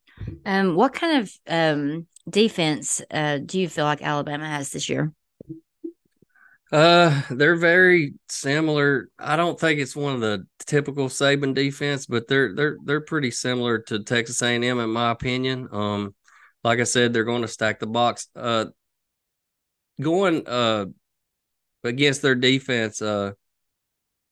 um, 0.45 0.75
what 0.75 0.93
kind 0.93 1.23
of 1.23 1.33
um, 1.47 2.09
defense 2.29 3.01
uh, 3.13 3.39
do 3.47 3.61
you 3.61 3.69
feel 3.69 3.85
like 3.85 4.03
Alabama 4.03 4.49
has 4.49 4.71
this 4.71 4.89
year? 4.89 5.13
Uh, 6.73 7.23
they're 7.31 7.55
very 7.55 8.15
similar. 8.29 9.09
I 9.21 9.37
don't 9.37 9.61
think 9.61 9.79
it's 9.79 9.95
one 9.95 10.15
of 10.15 10.21
the 10.21 10.49
typical 10.67 11.07
Saban 11.07 11.55
defense, 11.55 12.07
but 12.07 12.27
they're 12.27 12.53
they're 12.53 12.79
they're 12.85 13.01
pretty 13.03 13.31
similar 13.31 13.79
to 13.83 14.03
Texas 14.03 14.43
A&M 14.43 14.65
in 14.65 14.91
my 14.91 15.13
opinion. 15.13 15.69
Um, 15.71 16.15
like 16.65 16.81
I 16.81 16.85
said, 16.85 17.13
they're 17.13 17.25
going 17.25 17.43
to 17.43 17.49
stack 17.49 17.79
the 17.79 17.87
box. 17.87 18.29
Uh, 18.35 18.67
going 20.01 20.45
uh 20.49 20.87
against 21.85 22.23
their 22.23 22.35
defense 22.35 23.01
uh, 23.01 23.33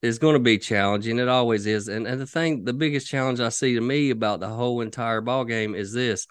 is 0.00 0.18
going 0.18 0.34
to 0.34 0.40
be 0.40 0.58
challenging. 0.58 1.18
It 1.18 1.28
always 1.28 1.66
is. 1.66 1.86
And, 1.86 2.06
and 2.06 2.20
the 2.20 2.26
thing, 2.26 2.64
the 2.64 2.72
biggest 2.72 3.06
challenge 3.06 3.38
I 3.38 3.50
see 3.50 3.74
to 3.74 3.80
me 3.80 4.10
about 4.10 4.40
the 4.40 4.48
whole 4.48 4.80
entire 4.80 5.20
ball 5.20 5.44
game 5.44 5.74
is 5.74 5.92
this: 5.92 6.26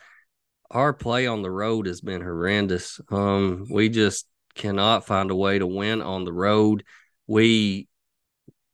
our 0.69 0.93
play 0.93 1.27
on 1.27 1.43
the 1.43 1.51
road 1.51 1.85
has 1.85 2.01
been 2.01 2.21
horrendous. 2.21 2.99
Um, 3.09 3.67
we 3.69 3.89
just 3.89 4.27
cannot 4.55 5.05
find 5.05 5.31
a 5.31 5.35
way 5.35 5.59
to 5.59 5.67
win 5.67 6.01
on 6.01 6.25
the 6.25 6.33
road. 6.33 6.83
We 7.27 7.87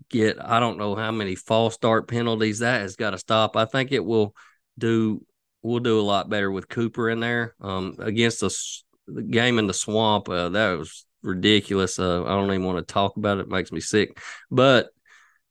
get 0.09 0.37
I 0.43 0.59
don't 0.59 0.77
know 0.77 0.95
how 0.95 1.11
many 1.11 1.35
false 1.35 1.75
start 1.75 2.07
penalties 2.07 2.59
that 2.59 2.81
has 2.81 2.95
got 2.95 3.11
to 3.11 3.17
stop. 3.17 3.57
I 3.57 3.65
think 3.65 3.91
it 3.91 4.03
will 4.03 4.33
do 4.77 5.25
we'll 5.67 5.79
do 5.79 5.99
a 5.99 6.01
lot 6.01 6.29
better 6.29 6.51
with 6.51 6.69
Cooper 6.69 7.09
in 7.09 7.19
there. 7.19 7.55
Um, 7.61 7.95
against 7.99 8.39
the, 8.39 8.55
the 9.07 9.21
game 9.21 9.59
in 9.59 9.67
the 9.67 9.73
swamp, 9.73 10.29
uh, 10.29 10.49
that 10.49 10.77
was 10.77 11.05
ridiculous. 11.21 11.99
Uh, 11.99 12.23
I 12.23 12.29
don't 12.29 12.49
even 12.51 12.63
want 12.63 12.77
to 12.79 12.93
talk 12.93 13.17
about 13.17 13.37
it. 13.37 13.41
it 13.41 13.49
makes 13.49 13.71
me 13.71 13.81
sick. 13.81 14.19
But 14.49 14.89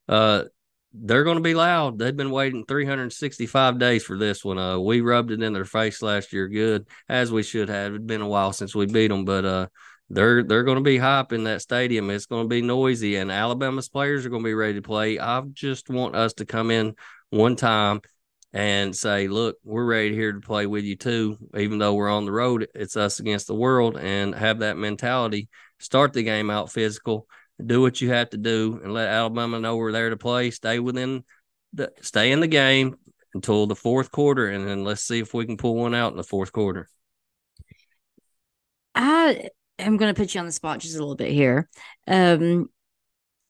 uh, 0.08 0.44
they're 0.92 1.24
going 1.24 1.36
to 1.36 1.42
be 1.42 1.54
loud. 1.54 1.98
They've 1.98 2.16
been 2.16 2.30
waiting 2.30 2.64
365 2.64 3.78
days 3.78 4.04
for 4.04 4.16
this 4.16 4.44
one. 4.44 4.58
Uh, 4.58 4.78
we 4.78 5.02
rubbed 5.02 5.30
it 5.30 5.42
in 5.42 5.52
their 5.52 5.64
face 5.64 6.00
last 6.00 6.32
year, 6.32 6.48
good 6.48 6.86
as 7.08 7.30
we 7.30 7.42
should 7.42 7.68
have. 7.68 7.94
It's 7.94 8.04
been 8.04 8.22
a 8.22 8.28
while 8.28 8.52
since 8.52 8.74
we 8.74 8.86
beat 8.86 9.08
them, 9.08 9.24
but 9.24 9.44
uh, 9.44 9.66
they're 10.08 10.42
they're 10.42 10.62
going 10.62 10.78
to 10.78 10.84
be 10.84 10.96
hype 10.96 11.32
in 11.32 11.44
that 11.44 11.62
stadium. 11.62 12.08
It's 12.10 12.26
going 12.26 12.44
to 12.44 12.48
be 12.48 12.62
noisy, 12.62 13.16
and 13.16 13.30
Alabama's 13.30 13.88
players 13.88 14.24
are 14.24 14.30
going 14.30 14.42
to 14.42 14.48
be 14.48 14.54
ready 14.54 14.74
to 14.74 14.82
play. 14.82 15.18
I 15.18 15.42
just 15.52 15.90
want 15.90 16.16
us 16.16 16.34
to 16.34 16.46
come 16.46 16.70
in 16.70 16.94
one 17.30 17.56
time 17.56 18.00
and 18.56 18.96
say, 18.96 19.28
"Look, 19.28 19.58
we're 19.64 19.84
ready 19.84 20.14
here 20.14 20.32
to 20.32 20.40
play 20.40 20.66
with 20.66 20.84
you 20.84 20.96
too." 20.96 21.36
Even 21.54 21.78
though 21.78 21.92
we're 21.92 22.08
on 22.08 22.24
the 22.24 22.32
road, 22.32 22.66
it's 22.74 22.96
us 22.96 23.20
against 23.20 23.46
the 23.46 23.54
world, 23.54 23.98
and 23.98 24.34
have 24.34 24.60
that 24.60 24.78
mentality. 24.78 25.50
Start 25.78 26.14
the 26.14 26.22
game 26.22 26.48
out 26.48 26.72
physical, 26.72 27.28
do 27.64 27.82
what 27.82 28.00
you 28.00 28.10
have 28.10 28.30
to 28.30 28.38
do, 28.38 28.80
and 28.82 28.94
let 28.94 29.08
Alabama 29.08 29.60
know 29.60 29.76
we're 29.76 29.92
there 29.92 30.08
to 30.08 30.16
play. 30.16 30.50
Stay 30.50 30.78
within 30.78 31.22
the 31.74 31.92
stay 32.00 32.32
in 32.32 32.40
the 32.40 32.46
game 32.46 32.96
until 33.34 33.66
the 33.66 33.76
fourth 33.76 34.10
quarter, 34.10 34.48
and 34.48 34.66
then 34.66 34.84
let's 34.84 35.02
see 35.02 35.18
if 35.18 35.34
we 35.34 35.44
can 35.44 35.58
pull 35.58 35.74
one 35.74 35.94
out 35.94 36.12
in 36.12 36.16
the 36.16 36.24
fourth 36.24 36.50
quarter. 36.50 36.88
I 38.94 39.50
I'm 39.78 39.98
going 39.98 40.14
to 40.14 40.18
put 40.18 40.34
you 40.34 40.40
on 40.40 40.46
the 40.46 40.52
spot 40.52 40.78
just 40.78 40.96
a 40.96 40.98
little 40.98 41.14
bit 41.14 41.30
here. 41.30 41.68
Um, 42.06 42.70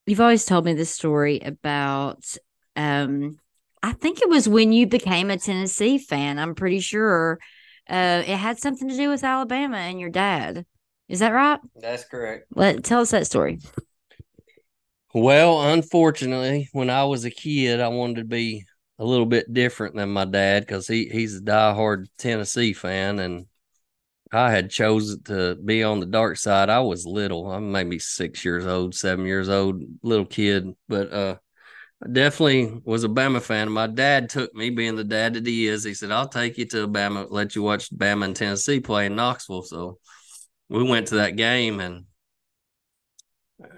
you've 0.04 0.20
always 0.20 0.44
told 0.44 0.64
me 0.64 0.74
this 0.74 0.90
story 0.90 1.38
about, 1.38 2.24
um, 2.74 3.38
I 3.86 3.92
think 3.92 4.20
it 4.20 4.28
was 4.28 4.48
when 4.48 4.72
you 4.72 4.88
became 4.88 5.30
a 5.30 5.38
Tennessee 5.38 5.96
fan. 5.96 6.40
I'm 6.40 6.56
pretty 6.56 6.80
sure 6.80 7.38
uh, 7.88 8.24
it 8.26 8.36
had 8.36 8.58
something 8.58 8.88
to 8.88 8.96
do 8.96 9.10
with 9.10 9.22
Alabama 9.22 9.76
and 9.76 10.00
your 10.00 10.10
dad. 10.10 10.66
Is 11.08 11.20
that 11.20 11.32
right? 11.32 11.60
That's 11.76 12.02
correct. 12.02 12.46
Let 12.52 12.82
tell 12.82 13.02
us 13.02 13.12
that 13.12 13.28
story. 13.28 13.60
Well, 15.14 15.70
unfortunately, 15.70 16.68
when 16.72 16.90
I 16.90 17.04
was 17.04 17.24
a 17.24 17.30
kid, 17.30 17.78
I 17.78 17.86
wanted 17.86 18.16
to 18.16 18.24
be 18.24 18.64
a 18.98 19.04
little 19.04 19.24
bit 19.24 19.54
different 19.54 19.94
than 19.94 20.10
my 20.10 20.24
dad 20.24 20.66
because 20.66 20.88
he 20.88 21.08
he's 21.08 21.36
a 21.36 21.40
diehard 21.40 22.06
Tennessee 22.18 22.72
fan, 22.72 23.20
and 23.20 23.46
I 24.32 24.50
had 24.50 24.68
chosen 24.68 25.22
to 25.26 25.54
be 25.64 25.84
on 25.84 26.00
the 26.00 26.06
dark 26.06 26.38
side. 26.38 26.70
I 26.70 26.80
was 26.80 27.06
little. 27.06 27.52
I'm 27.52 27.70
maybe 27.70 28.00
six 28.00 28.44
years 28.44 28.66
old, 28.66 28.96
seven 28.96 29.26
years 29.26 29.48
old, 29.48 29.80
little 30.02 30.26
kid, 30.26 30.74
but 30.88 31.12
uh, 31.12 31.36
I 32.04 32.08
definitely 32.08 32.80
was 32.84 33.04
a 33.04 33.08
Bama 33.08 33.40
fan. 33.40 33.70
My 33.70 33.86
dad 33.86 34.28
took 34.28 34.54
me, 34.54 34.70
being 34.70 34.96
the 34.96 35.04
dad 35.04 35.34
that 35.34 35.46
he 35.46 35.66
is. 35.66 35.84
He 35.84 35.94
said, 35.94 36.10
"I'll 36.10 36.28
take 36.28 36.58
you 36.58 36.66
to 36.66 36.86
Bama, 36.88 37.26
let 37.30 37.54
you 37.56 37.62
watch 37.62 37.90
Bama 37.90 38.26
and 38.26 38.36
Tennessee 38.36 38.80
play 38.80 39.06
in 39.06 39.16
Knoxville." 39.16 39.62
So 39.62 39.98
we 40.68 40.82
went 40.82 41.08
to 41.08 41.16
that 41.16 41.36
game 41.36 41.80
and 41.80 42.04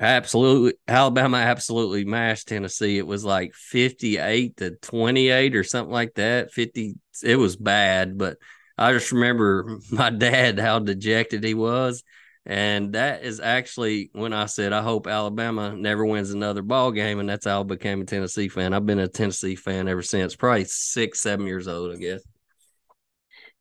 absolutely 0.00 0.74
Alabama 0.86 1.38
absolutely 1.38 2.04
mashed 2.04 2.48
Tennessee. 2.48 2.98
It 2.98 3.06
was 3.06 3.24
like 3.24 3.54
58 3.54 4.56
to 4.58 4.70
28 4.82 5.56
or 5.56 5.64
something 5.64 5.92
like 5.92 6.14
that. 6.14 6.52
50 6.52 6.96
it 7.22 7.36
was 7.36 7.56
bad, 7.56 8.18
but 8.18 8.38
I 8.76 8.92
just 8.92 9.12
remember 9.12 9.78
my 9.90 10.10
dad 10.10 10.58
how 10.58 10.78
dejected 10.80 11.44
he 11.44 11.54
was. 11.54 12.02
And 12.48 12.94
that 12.94 13.24
is 13.24 13.40
actually 13.40 14.08
when 14.14 14.32
I 14.32 14.46
said 14.46 14.72
I 14.72 14.80
hope 14.80 15.06
Alabama 15.06 15.76
never 15.76 16.04
wins 16.06 16.30
another 16.30 16.62
ball 16.62 16.92
game, 16.92 17.20
and 17.20 17.28
that's 17.28 17.44
how 17.44 17.60
I 17.60 17.62
became 17.62 18.00
a 18.00 18.06
Tennessee 18.06 18.48
fan. 18.48 18.72
I've 18.72 18.86
been 18.86 18.98
a 18.98 19.06
Tennessee 19.06 19.54
fan 19.54 19.86
ever 19.86 20.02
since, 20.02 20.34
probably 20.34 20.64
six, 20.64 21.20
seven 21.20 21.46
years 21.46 21.68
old, 21.68 21.92
I 21.94 21.98
guess. 21.98 22.22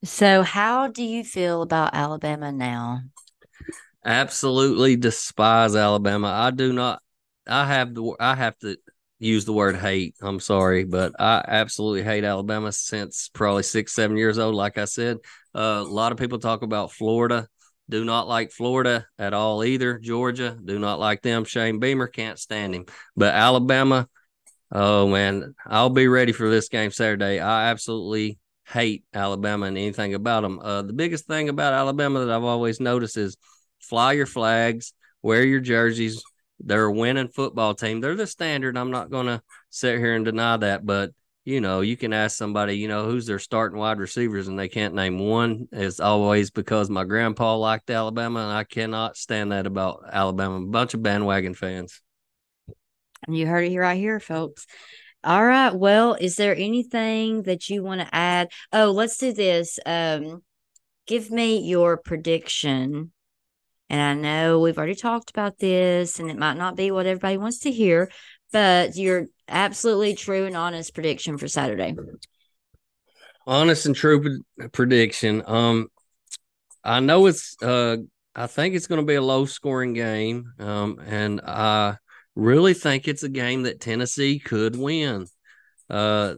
So, 0.05 0.43
how 0.43 0.87
do 0.87 1.03
you 1.03 1.23
feel 1.23 1.61
about 1.61 1.93
Alabama 1.93 2.51
now? 2.51 3.01
Absolutely 4.05 4.95
despise 4.95 5.75
Alabama. 5.75 6.27
I 6.27 6.51
do 6.51 6.71
not. 6.71 7.01
I 7.45 7.65
have 7.65 7.93
the. 7.93 8.15
I 8.19 8.35
have 8.35 8.57
to 8.59 8.77
use 9.19 9.43
the 9.43 9.53
word 9.53 9.75
hate. 9.75 10.15
I'm 10.21 10.39
sorry, 10.39 10.85
but 10.85 11.13
I 11.19 11.43
absolutely 11.45 12.03
hate 12.03 12.23
Alabama 12.23 12.71
since 12.71 13.29
probably 13.33 13.63
six, 13.63 13.93
seven 13.93 14.15
years 14.15 14.37
old. 14.39 14.55
Like 14.55 14.77
I 14.77 14.85
said, 14.85 15.17
uh, 15.53 15.83
a 15.85 15.91
lot 15.91 16.13
of 16.13 16.17
people 16.17 16.39
talk 16.39 16.61
about 16.61 16.93
Florida. 16.93 17.47
Do 17.89 18.03
not 18.03 18.27
like 18.27 18.51
Florida 18.51 19.07
at 19.17 19.33
all 19.33 19.63
either. 19.63 19.97
Georgia, 19.97 20.57
do 20.63 20.77
not 20.77 20.99
like 20.99 21.21
them. 21.21 21.45
Shane 21.45 21.79
Beamer 21.79 22.07
can't 22.07 22.37
stand 22.37 22.75
him. 22.75 22.85
But 23.15 23.33
Alabama, 23.33 24.07
oh 24.71 25.07
man, 25.07 25.55
I'll 25.65 25.89
be 25.89 26.07
ready 26.07 26.33
for 26.33 26.49
this 26.49 26.69
game 26.69 26.91
Saturday. 26.91 27.39
I 27.39 27.69
absolutely 27.69 28.39
hate 28.67 29.03
Alabama 29.13 29.67
and 29.67 29.77
anything 29.77 30.13
about 30.13 30.41
them. 30.41 30.59
Uh, 30.59 30.81
the 30.81 30.93
biggest 30.93 31.27
thing 31.27 31.47
about 31.47 31.73
Alabama 31.73 32.25
that 32.25 32.35
I've 32.35 32.43
always 32.43 32.81
noticed 32.81 33.15
is 33.15 33.37
fly 33.79 34.13
your 34.13 34.25
flags, 34.25 34.93
wear 35.21 35.43
your 35.43 35.61
jerseys, 35.61 36.21
they're 36.59 36.85
a 36.85 36.91
winning 36.91 37.29
football 37.29 37.75
team. 37.75 38.01
They're 38.01 38.15
the 38.15 38.27
standard. 38.27 38.77
I'm 38.77 38.91
not 38.91 39.11
going 39.11 39.27
to 39.27 39.41
sit 39.69 39.99
here 39.99 40.15
and 40.15 40.25
deny 40.25 40.57
that, 40.57 40.85
but 40.85 41.11
you 41.47 41.61
know, 41.61 41.79
you 41.79 41.95
can 41.95 42.11
ask 42.11 42.35
somebody, 42.35 42.73
you 42.73 42.89
know, 42.89 43.05
who's 43.05 43.25
their 43.25 43.39
starting 43.39 43.79
wide 43.79 43.99
receivers 43.99 44.49
and 44.49 44.59
they 44.59 44.67
can't 44.67 44.93
name 44.93 45.17
one. 45.17 45.69
It's 45.71 46.01
always 46.01 46.51
because 46.51 46.89
my 46.89 47.05
grandpa 47.05 47.55
liked 47.55 47.89
Alabama 47.89 48.41
and 48.41 48.51
I 48.51 48.65
cannot 48.65 49.15
stand 49.15 49.53
that 49.53 49.65
about 49.65 50.03
Alabama. 50.11 50.57
A 50.57 50.67
bunch 50.67 50.93
of 50.93 51.01
bandwagon 51.01 51.53
fans. 51.53 52.01
And 53.25 53.37
you 53.37 53.47
heard 53.47 53.63
it 53.63 53.79
right 53.79 53.97
here, 53.97 54.19
folks. 54.19 54.67
All 55.23 55.45
right. 55.45 55.73
Well, 55.73 56.15
is 56.19 56.35
there 56.35 56.53
anything 56.53 57.43
that 57.43 57.69
you 57.69 57.81
want 57.81 58.01
to 58.01 58.13
add? 58.13 58.49
Oh, 58.73 58.91
let's 58.91 59.17
do 59.17 59.31
this. 59.31 59.79
Um, 59.85 60.43
give 61.07 61.31
me 61.31 61.59
your 61.59 61.95
prediction 61.95 63.13
and 63.89 64.01
I 64.01 64.13
know 64.13 64.59
we've 64.59 64.77
already 64.77 64.95
talked 64.95 65.29
about 65.29 65.59
this, 65.59 66.19
and 66.19 66.29
it 66.29 66.37
might 66.37 66.57
not 66.57 66.75
be 66.75 66.91
what 66.91 67.05
everybody 67.05 67.37
wants 67.37 67.59
to 67.59 67.71
hear, 67.71 68.11
but 68.51 68.95
your 68.95 69.27
absolutely 69.47 70.15
true 70.15 70.45
and 70.45 70.55
honest 70.55 70.93
prediction 70.93 71.37
for 71.37 71.47
Saturday. 71.47 71.95
Honest 73.45 73.85
and 73.85 73.95
true 73.95 74.41
prediction. 74.71 75.43
Um, 75.45 75.87
I 76.83 76.99
know 76.99 77.25
it's. 77.27 77.55
Uh, 77.61 77.97
I 78.35 78.45
think 78.45 78.75
it's 78.75 78.85
going 78.85 79.01
to 79.01 79.05
be 79.05 79.15
a 79.15 79.21
low 79.21 79.45
scoring 79.45 79.93
game. 79.93 80.53
Um, 80.59 80.99
and 81.05 81.41
I 81.41 81.97
really 82.35 82.75
think 82.75 83.07
it's 83.07 83.23
a 83.23 83.29
game 83.29 83.63
that 83.63 83.81
Tennessee 83.81 84.37
could 84.37 84.75
win. 84.75 85.25
Uh, 85.89 86.35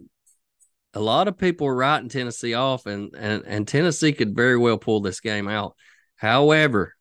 a 0.94 1.00
lot 1.00 1.28
of 1.28 1.38
people 1.38 1.68
are 1.68 1.76
writing 1.76 2.10
Tennessee 2.10 2.54
off, 2.54 2.86
and, 2.86 3.14
and 3.16 3.44
and 3.46 3.68
Tennessee 3.68 4.14
could 4.14 4.36
very 4.36 4.58
well 4.58 4.78
pull 4.78 5.02
this 5.02 5.20
game 5.20 5.48
out. 5.48 5.76
However, 6.16 6.96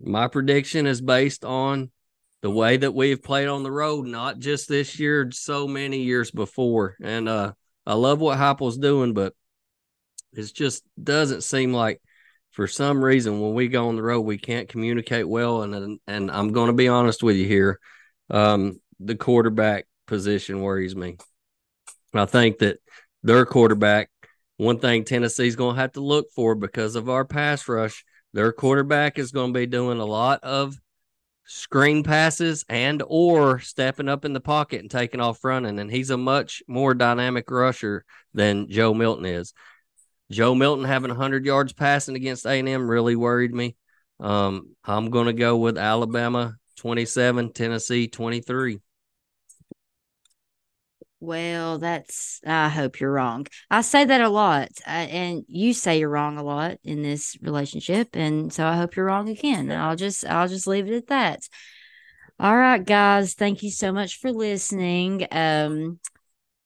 my 0.00 0.28
prediction 0.28 0.86
is 0.86 1.00
based 1.00 1.44
on 1.44 1.90
the 2.42 2.50
way 2.50 2.76
that 2.76 2.92
we've 2.92 3.22
played 3.22 3.48
on 3.48 3.62
the 3.62 3.70
road, 3.70 4.06
not 4.06 4.38
just 4.38 4.68
this 4.68 4.98
year, 4.98 5.30
so 5.32 5.66
many 5.66 6.02
years 6.02 6.30
before. 6.30 6.96
And 7.00 7.28
uh, 7.28 7.52
I 7.86 7.94
love 7.94 8.20
what 8.20 8.38
Heupel's 8.38 8.78
doing, 8.78 9.14
but 9.14 9.34
it 10.32 10.52
just 10.52 10.84
doesn't 11.02 11.42
seem 11.42 11.72
like 11.72 12.02
for 12.50 12.66
some 12.66 13.02
reason 13.02 13.40
when 13.40 13.54
we 13.54 13.68
go 13.68 13.88
on 13.88 13.96
the 13.96 14.02
road 14.02 14.22
we 14.22 14.38
can't 14.38 14.68
communicate 14.68 15.28
well. 15.28 15.62
And 15.62 16.00
and 16.06 16.30
I'm 16.30 16.52
going 16.52 16.66
to 16.66 16.72
be 16.72 16.88
honest 16.88 17.22
with 17.22 17.36
you 17.36 17.46
here, 17.46 17.78
um, 18.28 18.80
the 18.98 19.14
quarterback 19.14 19.86
position 20.06 20.60
worries 20.60 20.96
me. 20.96 21.16
I 22.12 22.26
think 22.26 22.58
that 22.58 22.78
their 23.22 23.46
quarterback, 23.46 24.10
one 24.56 24.80
thing 24.80 25.04
Tennessee's 25.04 25.56
going 25.56 25.76
to 25.76 25.80
have 25.80 25.92
to 25.92 26.00
look 26.00 26.26
for 26.34 26.54
because 26.54 26.96
of 26.96 27.08
our 27.08 27.24
pass 27.24 27.68
rush 27.68 28.04
their 28.34 28.52
quarterback 28.52 29.18
is 29.18 29.30
going 29.30 29.52
to 29.52 29.58
be 29.58 29.66
doing 29.66 29.98
a 29.98 30.04
lot 30.04 30.42
of 30.42 30.78
screen 31.54 32.02
passes 32.02 32.64
and 32.70 33.02
or 33.06 33.60
stepping 33.60 34.08
up 34.08 34.24
in 34.24 34.32
the 34.32 34.40
pocket 34.40 34.80
and 34.80 34.90
taking 34.90 35.20
off 35.20 35.44
running 35.44 35.78
and 35.78 35.90
he's 35.90 36.08
a 36.08 36.16
much 36.16 36.62
more 36.66 36.94
dynamic 36.94 37.50
rusher 37.50 38.06
than 38.32 38.70
Joe 38.70 38.94
Milton 38.94 39.26
is. 39.26 39.52
Joe 40.30 40.54
Milton 40.54 40.86
having 40.86 41.10
100 41.10 41.44
yards 41.44 41.74
passing 41.74 42.16
against 42.16 42.46
A&M 42.46 42.90
really 42.90 43.16
worried 43.16 43.52
me. 43.52 43.76
Um, 44.18 44.74
I'm 44.82 45.10
going 45.10 45.26
to 45.26 45.34
go 45.34 45.58
with 45.58 45.76
Alabama 45.76 46.56
27, 46.76 47.52
Tennessee 47.52 48.08
23. 48.08 48.80
Well, 51.24 51.78
that's, 51.78 52.40
I 52.44 52.68
hope 52.68 52.98
you're 52.98 53.12
wrong. 53.12 53.46
I 53.70 53.82
say 53.82 54.04
that 54.04 54.20
a 54.20 54.28
lot, 54.28 54.70
uh, 54.84 54.90
and 54.90 55.44
you 55.46 55.72
say 55.72 56.00
you're 56.00 56.08
wrong 56.08 56.36
a 56.36 56.42
lot 56.42 56.78
in 56.82 57.02
this 57.02 57.38
relationship. 57.40 58.16
And 58.16 58.52
so 58.52 58.66
I 58.66 58.74
hope 58.74 58.96
you're 58.96 59.06
wrong 59.06 59.28
again. 59.28 59.70
I'll 59.70 59.94
just, 59.94 60.26
I'll 60.26 60.48
just 60.48 60.66
leave 60.66 60.88
it 60.88 60.96
at 60.96 61.06
that. 61.06 61.48
All 62.40 62.56
right, 62.56 62.84
guys. 62.84 63.34
Thank 63.34 63.62
you 63.62 63.70
so 63.70 63.92
much 63.92 64.18
for 64.18 64.32
listening. 64.32 65.28
Um, 65.30 66.00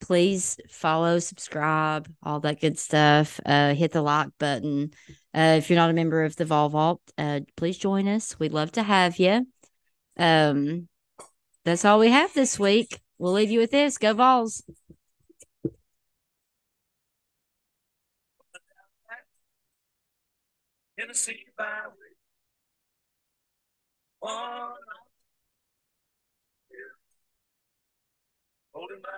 please 0.01 0.57
follow, 0.71 1.19
subscribe, 1.19 2.11
all 2.23 2.41
that 2.41 2.59
good 2.59 2.79
stuff. 2.79 3.39
Uh, 3.45 3.75
hit 3.75 3.93
the 3.93 4.01
like 4.01 4.31
button. 4.39 4.93
Uh, 5.35 5.57
if 5.59 5.69
you're 5.69 5.79
not 5.79 5.91
a 5.91 5.93
member 5.93 6.25
of 6.25 6.35
the 6.35 6.47
Vol 6.47 6.71
Vault, 6.71 7.03
uh, 7.19 7.41
please 7.59 7.77
join 7.77 8.09
us. 8.09 8.39
We'd 8.39 8.55
love 8.55 8.73
to 8.73 8.83
have 8.83 9.19
you. 9.19 9.47
Um, 10.17 10.89
that's 11.67 11.85
all 11.85 11.99
we 11.99 12.09
have 12.09 12.33
this 12.33 12.59
week. 12.59 13.03
We'll 13.19 13.33
leave 13.33 13.51
you 13.51 13.61
with 13.61 13.71
this. 13.71 13.99
Go 13.99 14.13
Vols. 14.13 14.63
Tennessee 20.99 21.45
byway. 21.59 21.93
One, 24.21 24.33
yeah. 26.71 26.77
holding 28.73 29.01
my 29.03 29.09